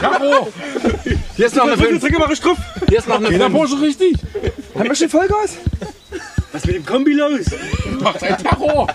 [0.00, 0.48] Tacho.
[1.36, 2.00] Hier ist noch eine 5.
[2.02, 2.58] Trinke mach ich drauf.
[2.90, 3.58] Hier ist noch eine Geht der 5.
[3.58, 4.16] Bursche richtig?
[4.74, 5.56] Haben wir schon Vollgas?
[6.52, 7.40] Was ist mit dem Kombi los?
[8.00, 8.86] Macht ein Tacho.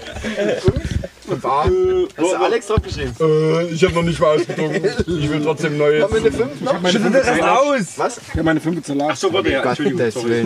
[1.31, 3.13] Hast du Alex drauf geschrieben?
[3.19, 4.83] Äh, ich habe noch nicht mal ausgetrunken.
[4.83, 6.03] Ich will trotzdem neue.
[6.03, 6.81] Haben wir eine 5 noch?
[6.81, 7.97] Meine Fünfe Das aus!
[7.97, 8.17] Was?
[8.17, 9.11] Ich habe meine Fünfe zur Lage.
[9.13, 9.63] Ach so, warte, ja.
[9.63, 9.99] Entschuldigung.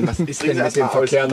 [0.07, 1.27] Was ist denn mit dem Verkehr?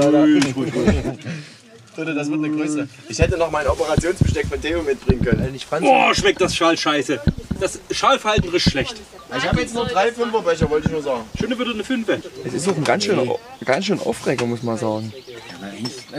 [1.94, 2.88] Leute, das wird eine Größe.
[3.08, 5.58] Ich hätte noch mein Operationsbesteck von Theo mitbringen können.
[5.80, 7.20] Boah, schmeckt das Schal scheiße.
[7.60, 8.96] Das Schalverhalten ist schlecht.
[9.36, 11.24] Ich habe jetzt nur drei Fünferbecher, wollte ich nur sagen.
[11.38, 12.08] Schöne würde eine 5.
[12.44, 13.24] Es ist auch ein ganz schöner,
[13.64, 15.12] ganz schön Aufreger, muss man sagen.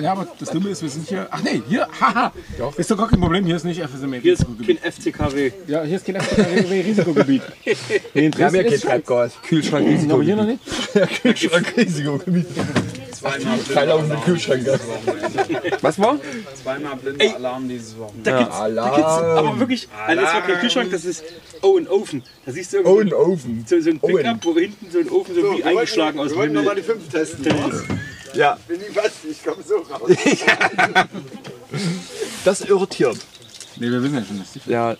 [0.01, 1.27] Ja, aber das Dumme ist, wir sind hier.
[1.31, 1.87] Ach nee, hier.
[1.99, 2.31] Haha.
[2.77, 3.45] Ist doch gar kein Problem.
[3.45, 4.17] Hier ist nicht FSMA.
[4.17, 4.81] Hier ist Risikogebiet.
[4.81, 5.51] kein FCKW.
[5.67, 7.41] Ja, hier ist kein FSMA-Risikogebiet.
[8.13, 9.33] Nee, Wir haben ja kein Treibgas.
[9.43, 10.13] Kühlschrank Risiko.
[10.15, 10.59] Aber hier noch nicht.
[11.21, 12.47] Kühlschrankrisikogebiet.
[13.71, 14.77] Freilaufende Kühlschränke.
[15.81, 16.19] Was war?
[16.61, 18.29] Zweimal blinder Alarm dieses Wochenende.
[18.29, 21.23] Da gibt's, da gibt's aber wirklich, also das war kein Kühlschrank, das ist
[21.61, 22.21] oh ein Ofen.
[22.45, 23.65] Da siehst du irgendwo Oh, ein Ofen.
[23.65, 24.17] so, so ein Owen.
[24.17, 26.75] Pickup, wo hinten so ein Ofen so wie eingeschlagen aus Wir dem wollten noch mal
[26.75, 26.83] Himmel.
[26.83, 27.45] die 5 testen.
[28.35, 28.57] Ja.
[28.67, 29.11] Bin ich was?
[29.29, 30.11] Ich komme so raus.
[32.45, 33.17] Das irritiert.
[33.77, 34.61] Nee, wir wissen ja schon, dass die.
[34.69, 34.95] Ja.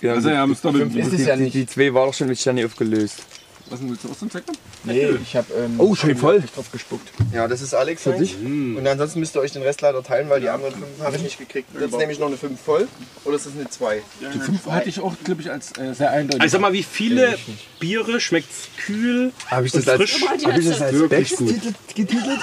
[0.00, 0.94] ja Also, ja, haben es doppelt.
[0.94, 1.54] ist die, es ja die, nicht.
[1.54, 3.24] die zwei war doch schon mit Sterne aufgelöst.
[3.70, 4.44] Was denn, willst du auch zum Zweck?
[4.84, 5.46] Nee, ich habe.
[5.54, 6.42] Ähm, Oh, schön voll.
[6.54, 7.08] drauf gespuckt.
[7.32, 8.02] Ja, das ist Alex.
[8.02, 8.36] Für dich?
[8.38, 11.22] Und ansonsten müsst ihr euch den Rest leider teilen, weil die anderen 5 habe ich
[11.22, 11.68] nicht gekriegt.
[11.74, 12.88] Das ist nämlich noch eine 5 voll.
[13.24, 14.02] Oder ist das eine 2?
[14.34, 16.42] Die 5 hatte ich auch, glaube ich, als äh, sehr eindeutig.
[16.42, 17.38] Also sag mal, wie viele
[17.78, 20.22] Biere schmeckt's kühl Habe ich und das als, frisch?
[20.26, 21.48] hab ich das als Wirklich Becks gut.
[21.48, 22.40] getitelt- getitelt?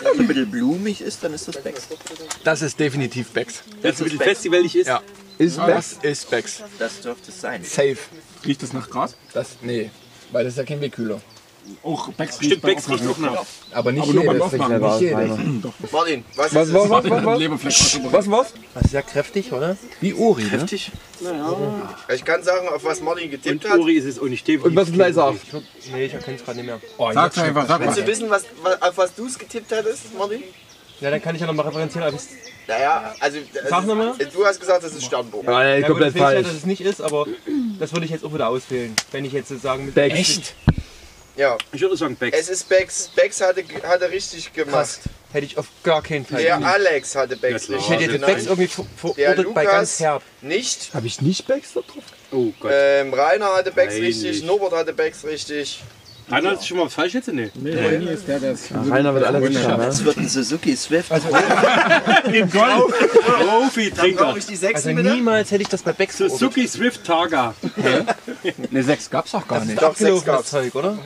[0.00, 1.82] Wenn es ein bisschen blumig ist, dann ist das Becks.
[2.44, 3.62] Das ist definitiv Becks.
[3.82, 4.86] Wenn es ein bisschen festivalig ist.
[4.86, 5.00] Ja.
[5.38, 5.96] Ist Becks?
[6.02, 6.62] Das ist Becks.
[6.78, 7.62] Das dürfte es sein.
[7.64, 7.96] Safe.
[8.44, 9.16] Riecht das nach Gras?
[9.32, 9.90] Das, nee.
[10.32, 11.20] Weil das ist ja kein Wegkühler.
[11.84, 13.44] Auch Becks Stimmt, Becks riecht auch nach.
[13.72, 14.42] Aber nicht Aber nur beim jedes.
[14.42, 14.80] Aufmachen.
[14.80, 15.92] Nicht jedes.
[15.92, 16.74] Martin, was ist Was, es?
[16.74, 17.38] was, was, was, was?
[17.38, 18.12] Leberfleck.
[18.12, 18.54] Was, was?
[18.74, 19.76] Das ist ja kräftig, oder?
[20.00, 20.50] Wie Uri, ne?
[20.50, 20.90] Heftig.
[22.14, 23.78] Ich kann sagen, auf was Martin getippt Und hat.
[23.78, 24.66] Uri ist es auch nicht definitiv.
[24.70, 25.38] Und was gleich sagt.
[25.92, 26.80] Nee, ich erkenne es gerade nicht mehr.
[27.12, 28.02] Sag's einfach, sag Willst mal.
[28.02, 30.42] du wissen, was, was, auf was du es getippt hattest, Martin?
[31.00, 32.22] Ja, dann kann ich ja nochmal referenzieren, aber ich
[32.68, 33.38] Naja, also.
[33.68, 34.14] Sag nochmal.
[34.32, 35.44] Du hast gesagt, das ist Sternburg.
[35.44, 36.46] Nein, komplett das ja, falsch.
[36.46, 37.26] dass es nicht ist, aber
[37.80, 38.94] das würde ich jetzt auch wieder auswählen.
[39.10, 40.16] Wenn ich jetzt sagen mit Becks.
[40.18, 40.54] Echt?
[41.36, 42.38] Ja, Ich würde sagen Becks.
[42.38, 43.08] es ist Bex.
[43.16, 45.00] Bex hatte, hatte richtig gemacht.
[45.32, 46.42] Hätte ich auf gar keinen Fall.
[46.42, 48.32] Der Alex hatte Bex Ja, ich hätte jetzt gemacht.
[48.34, 48.84] Becks irgendwie ver
[49.16, 50.22] Der verurteilt bei ganz herb.
[50.42, 50.90] nicht.
[50.92, 52.02] Habe ich nicht Becks da drauf?
[52.32, 52.72] Oh Gott.
[52.74, 54.44] Ähm, Rainer hatte Bex Nein, richtig, nicht.
[54.44, 55.82] Norbert hatte Bex richtig.
[56.30, 57.28] Rainer hat schon mal was falsch jetzt?
[57.32, 57.50] Nee.
[57.54, 58.70] Nee, mir ist der, der ist.
[58.72, 59.86] Rainer wird alles ne?
[59.88, 61.10] Es wird ein Suzuki Swift.
[61.10, 61.28] Also,
[62.50, 64.24] Profi-Trinker.
[64.24, 65.12] Brauche ich die sechs also bitte?
[65.14, 67.54] niemals hätte ich das bei Becks Suzuki Swift Targa.
[68.70, 69.80] Ne, sechs gab's doch gar nicht.
[69.80, 70.50] Doch, sechs das gab's.
[70.50, 70.98] Zeug, oder?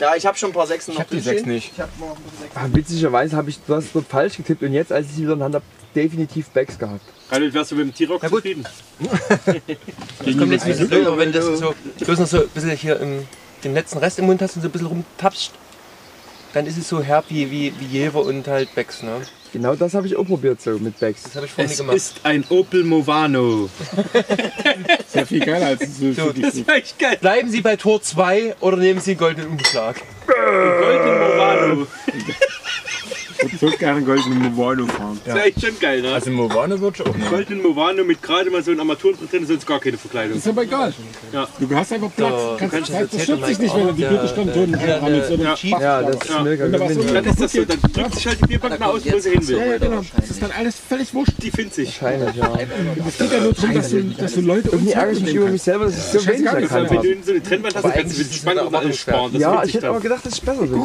[0.00, 1.38] Ja, ich habe schon ein paar Sechsen noch hab die drinstehen.
[1.38, 1.72] sechs nicht.
[1.74, 2.56] Ich hab noch ein paar Sechsen.
[2.56, 5.38] Ah, witzigerweise habe ich das dort falsch getippt und jetzt, als ich sie wieder in
[5.38, 7.00] der Hand habe, definitiv Becks gehabt.
[7.30, 8.42] Rainer, wärst du mit dem T-Rock Na gut.
[8.42, 8.64] zufrieden?
[10.24, 13.00] Das kommt jetzt nicht so aber wenn das so bloß noch so ein bisschen hier
[13.00, 13.26] im,
[13.64, 15.52] den letzten Rest im Mund hast und so ein bisschen rumtapst,
[16.54, 19.20] dann ist es so herb wie, wie, wie Jever und halt Becks, ne?
[19.52, 21.22] Genau das habe ich auch probiert so mit Becks.
[21.22, 21.96] Das habe ich vorhin Es gemacht.
[21.96, 23.70] ist ein Opel Movano.
[25.08, 26.42] Sehr viel geiler als ein Suzuki.
[26.42, 27.16] Das war echt geil.
[27.18, 30.02] Bleiben Sie bei Tor 2 oder nehmen Sie einen goldenen Umschlag?
[30.26, 31.86] Golden Movano.
[33.46, 35.20] Ich würde gerne einen goldenen Movano fahren.
[35.24, 36.12] Das ist echt schon geil, ne?
[36.12, 37.30] Also Movano wird schon auch nehmen.
[37.30, 40.36] Golden Movano mit gerade mal so einem Armaturenbrett drin, sonst gar keine Verkleidung.
[40.38, 40.92] Ist aber egal.
[41.32, 41.46] Ja.
[41.58, 42.30] Du hast einfach Platz.
[42.32, 44.54] So, kannst, kannst du kannst, das das stört sich nicht, wenn du die der- Bierbestand
[44.56, 45.30] drin der- rammelst.
[45.30, 45.80] der- oder Jeep.
[45.80, 46.42] Ja, das ist Ja.
[46.42, 48.86] mega Wenn da so- Dann ist das so, dann drückt sich halt die Bierbank mal
[48.86, 49.56] aus, wo sie hin Ja, will.
[49.58, 50.04] ja, genau.
[50.16, 51.32] Das ist dann alles völlig wurscht.
[51.42, 52.02] Die findet sich.
[52.02, 52.52] Wahrscheinlich, ja.
[53.08, 55.46] Es geht ja nur darum, dass du, dass du Leute Irgendwie ärgere ich mich über
[55.48, 57.08] mich selber, dass ich so wenig erkannt Wenn habe.
[57.14, 59.36] du so eine Trennwand hast, kannst du mit Spann und alles sparen.
[59.38, 60.76] Ja, ich hätte aber gedacht, das ist besser so.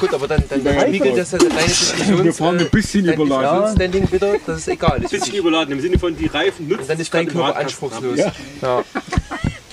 [0.00, 2.24] Gut, aber dann, dann, dann spiegelt das ja deine Diskussions...
[2.24, 3.74] Wir fahren ein bisschen dein überladen.
[3.76, 4.96] Standing wieder, das ist egal.
[4.96, 6.84] Ein bisschen überladen, im Sinne von die Reifen nutzen.
[6.88, 8.18] dann ist dein Körper anspruchslos.
[8.18, 8.32] Ja.
[8.62, 8.84] Ja.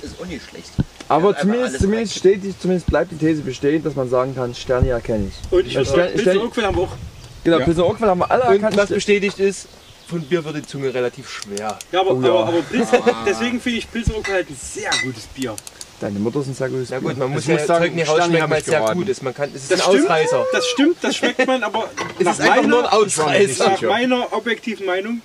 [0.01, 0.71] Das ist auch nicht schlecht.
[1.09, 4.89] Aber einfach zumindest, zumindest, steht, zumindest bleibt die These bestehen, dass man sagen kann, Sterne
[4.89, 5.51] erkenne ich.
[5.51, 6.95] Und ich würde sagen, Urquell haben wir auch.
[7.43, 7.65] Genau, Ja.
[7.65, 8.75] Pilsner Urquell haben wir alle Und erkannt.
[8.77, 9.67] was bestätigt ist,
[10.07, 11.77] von Bier wird die Zunge relativ schwer.
[11.91, 12.29] Ja, aber, Oh ja.
[12.29, 12.89] aber, aber Pilz,
[13.25, 15.55] deswegen finde ich Urquell halt ein sehr gutes Bier.
[15.99, 17.95] Deine Mutter ist ein sehr gutes Ja gut, man muss Ich ja muss sagen, Zeug
[17.95, 19.23] nicht rausschmecken, weil es sehr gut ist.
[19.23, 20.45] Man kann, es ist Das ein stimmt, Ausreißer.
[20.51, 23.69] das stimmt, das schmeckt man, aber Es nach ist einfach nur ein meiner, Ausreißer.
[23.71, 25.21] nach meiner objektiven Meinung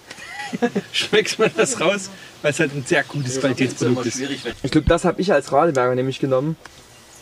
[0.93, 2.11] schmeckt man das raus,
[2.43, 4.21] weil es halt ein sehr gutes Qualitätsprodukt ist.
[4.63, 6.57] Ich glaube, das habe ich als Radeberger nämlich genommen.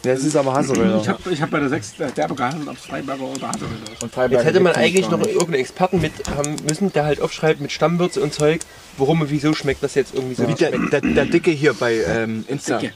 [0.02, 0.98] Das ist aber Haseröder.
[1.02, 4.02] Ich habe ich hab bei der 6 derbe gehandelt, ob es Freiberger oder Haseröder ist.
[4.02, 7.70] Und Jetzt hätte man eigentlich noch irgendeinen Experten mit haben müssen, der halt aufschreibt mit
[7.70, 8.62] Stammwürze und Zeug,
[8.96, 10.48] warum und wieso schmeckt das jetzt irgendwie so.
[10.48, 12.78] Wie der, der, der Dicke hier bei ähm, Insta.
[12.78, 12.94] Dicke.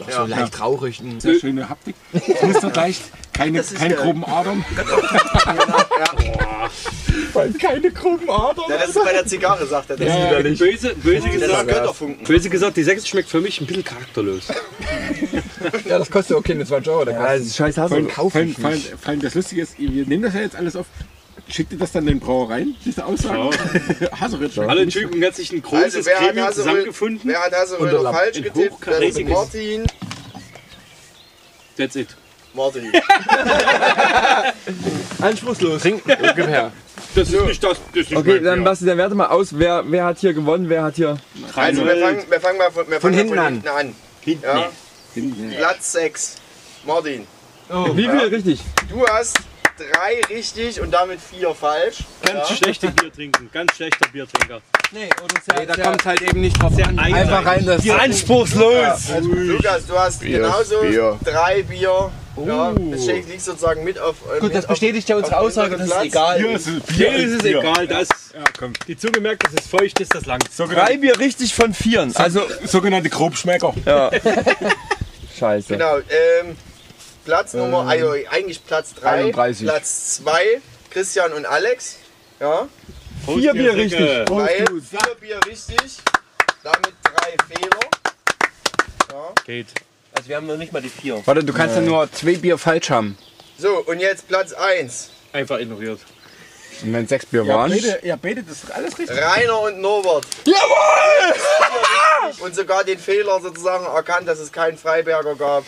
[0.00, 1.02] Doch, so leicht traurig.
[1.18, 1.94] Sehr schöne Haptik.
[2.12, 4.64] Das Muster leicht, keine, keine ja- groben Adern.
[7.60, 8.64] Keine groben Adern.
[8.68, 9.96] Ja, das ist bei der Zigarre, sagt er.
[9.96, 13.84] Das Ja, ist Böse, böse gesagt, böse gesagt, die 6 schmeckt für mich ein bisschen
[13.84, 14.48] charakterlos.
[15.84, 17.04] Ja, das kostet okay eine 20 Euro.
[17.04, 20.40] Der Ja, das ist scheiß allem, vor allem das Lustige ist, wir nehmen das ja
[20.40, 20.86] jetzt alles auf.
[21.50, 23.40] Schickt ihr das dann den Brauereien, diese Aussagen?
[24.20, 24.62] Hallo, nicht so.
[24.62, 27.20] Entschuldigung, hat sich ein großes Also, Gremium zusammengefunden.
[27.24, 28.14] Wer hat Haseröder Unterlapp.
[28.14, 28.86] falsch getippt?
[28.86, 29.86] Das ist Martin.
[31.76, 32.08] That's it.
[32.54, 32.92] Martin.
[35.20, 35.84] Anspruchslos.
[35.84, 36.72] Ungefähr.
[37.14, 37.78] Das ist nicht das.
[37.94, 38.64] das ist Okay, dann.
[38.64, 41.16] Basti, dann werte mal aus, wer, wer hat hier gewonnen, wer hat hier.
[41.54, 43.62] Also wir fangen, wir fangen mal von, wir fangen hinten mal an.
[43.62, 44.64] von hinten an.
[45.14, 45.52] Hinten.
[45.52, 45.58] Ja?
[45.58, 46.36] Platz 6.
[46.86, 47.26] Martin.
[47.94, 48.60] Wie viel richtig?
[48.88, 49.38] Du hast
[49.80, 51.98] drei richtig und damit vier falsch.
[52.22, 54.60] Ganz schlechte Bier trinken, ganz schlechter Biertrinker.
[54.92, 56.98] Nee, oder Nee, da kommt halt eben nicht drauf an.
[56.98, 57.88] Einfach rein das.
[57.88, 59.08] Anspruchslos!
[59.20, 61.18] Lukas, du hast Bier, genauso Bier.
[61.24, 62.10] drei Bier.
[62.46, 64.16] Ja, das steht- liegt sozusagen mit auf.
[64.26, 66.04] äh, Gut, mit das bestätigt ja unsere Aussage, es Platz.
[66.04, 66.66] egal Bier ist.
[66.68, 67.58] ist, Hier Bier ist es Bier.
[67.60, 68.72] egal, das, Ja, komm.
[68.86, 70.44] die Zunge merkt, dass es feucht ist, das langt.
[70.56, 72.14] Drei Bier richtig von vieren.
[72.16, 73.74] Also, Sogenannte Grobschmecker.
[73.84, 74.10] ja.
[75.38, 75.72] Scheiße.
[75.74, 76.56] Genau, ähm,
[77.24, 79.66] Platz Nummer, also eigentlich Platz 3, 31.
[79.66, 81.96] Platz 2, Christian und Alex.
[82.40, 82.68] Ja,
[83.26, 84.00] Vier Bier richtig.
[84.30, 85.98] weil vier Bier richtig,
[86.62, 87.80] damit drei Fehler.
[89.12, 89.34] Ja.
[89.44, 89.66] Geht.
[90.16, 91.20] Also wir haben noch nicht mal die vier.
[91.26, 93.16] Warte, du kannst ja nur zwei Bier falsch haben.
[93.58, 95.10] So, und jetzt Platz 1.
[95.32, 96.00] Einfach ignoriert.
[96.82, 97.78] Und wenn sechs Bier Ja, waren.
[98.02, 99.18] ja, beide, das ist alles richtig.
[99.20, 100.24] Rainer und Norbert.
[100.46, 101.34] Jawohl!
[102.40, 105.64] Und sogar den Fehler sozusagen erkannt, dass es keinen Freiberger gab.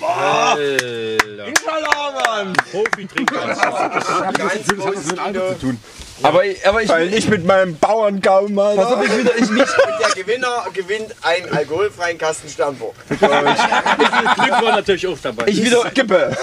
[1.46, 2.52] Inshallah, Mann.
[2.70, 3.46] Profi-Trinker.
[3.46, 3.58] Das
[4.78, 5.78] was mit Alter zu tun.
[6.22, 6.88] Aber, aber ich.
[6.88, 8.76] Weil ich mit meinem Bauerngaum mal.
[8.76, 9.34] Pass auf, ich wieder.
[9.36, 12.94] Ich, ich, Und der Gewinner gewinnt einen alkoholfreien Kasten Sternburg.
[13.08, 15.44] Glück war natürlich auch dabei.
[15.46, 15.84] ich, wieder,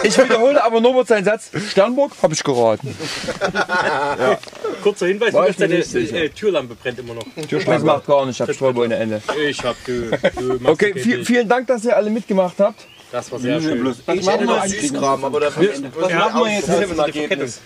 [0.04, 1.50] ich wiederhole aber Norbert seinen Satz.
[1.72, 2.96] Sternburg habe ich geraten.
[4.84, 7.26] Kurzer Hinweis, War du ich hast mir deine nicht äh, Türlampe brennt immer noch.
[7.50, 8.36] Das macht gar nicht.
[8.36, 9.22] Ich habe Sträuber ohne Ende.
[9.48, 12.86] Ich hab, du, du Okay, viel, vielen Dank, dass ihr alle mitgemacht habt.
[13.12, 13.84] Das war sehr schön.
[13.86, 17.62] Was Ich hätte noch Süßkram, aber dafür Was machen wir jetzt mit dem die Ergebnis?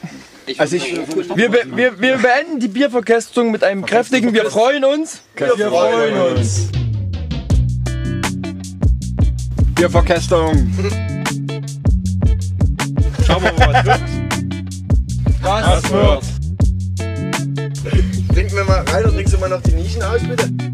[0.57, 0.95] Also ich,
[1.35, 5.21] Wir, be wir, wir beenden die Bierverkästung mit einem kräftigen Wir freuen uns.
[5.35, 6.69] Wir freuen uns.
[9.75, 10.71] Bierverkästung.
[13.25, 14.01] Schauen wir mal, was wird.
[15.41, 16.23] Was wird?
[18.33, 20.72] Trinken wir mal rein und trinkst du mal noch die Nischen aus, bitte?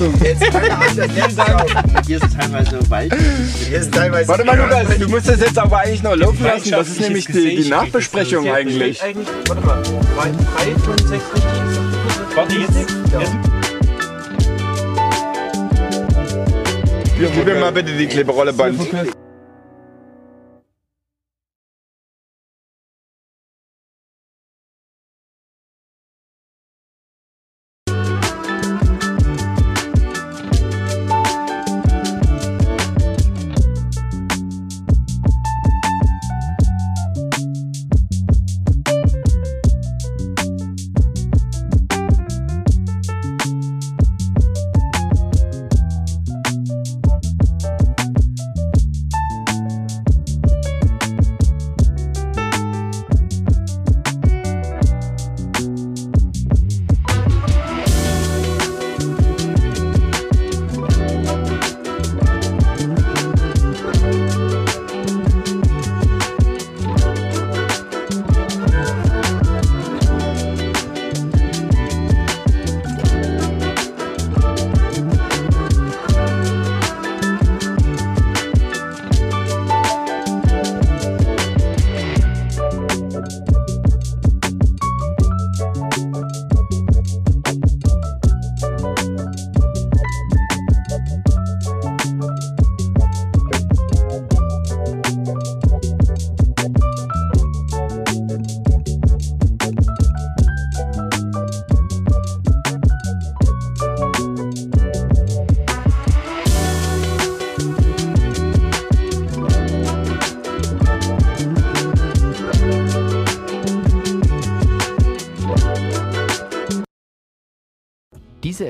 [0.00, 1.72] Jetzt das letzte auf.
[2.06, 3.14] Hier ist teilweise Wald.
[3.68, 4.28] Hier ist teilweise.
[4.28, 6.70] Warte mal, Lukas, du musst das jetzt aber eigentlich noch laufen lassen.
[6.70, 9.02] Das ist nämlich die, die Nachbesprechung eigentlich.
[9.02, 9.28] eigentlich.
[9.46, 9.82] Warte mal,
[10.16, 12.34] drei, drei von sechs richtig.
[12.34, 12.76] Warte, jetzt?
[13.18, 13.32] jetzt?
[17.18, 18.80] Gib mir mal bitte die Kleberolle Band.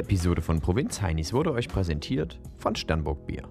[0.01, 3.43] Diese Episode von Provinz Heinis wurde euch präsentiert von Sternburg Bier.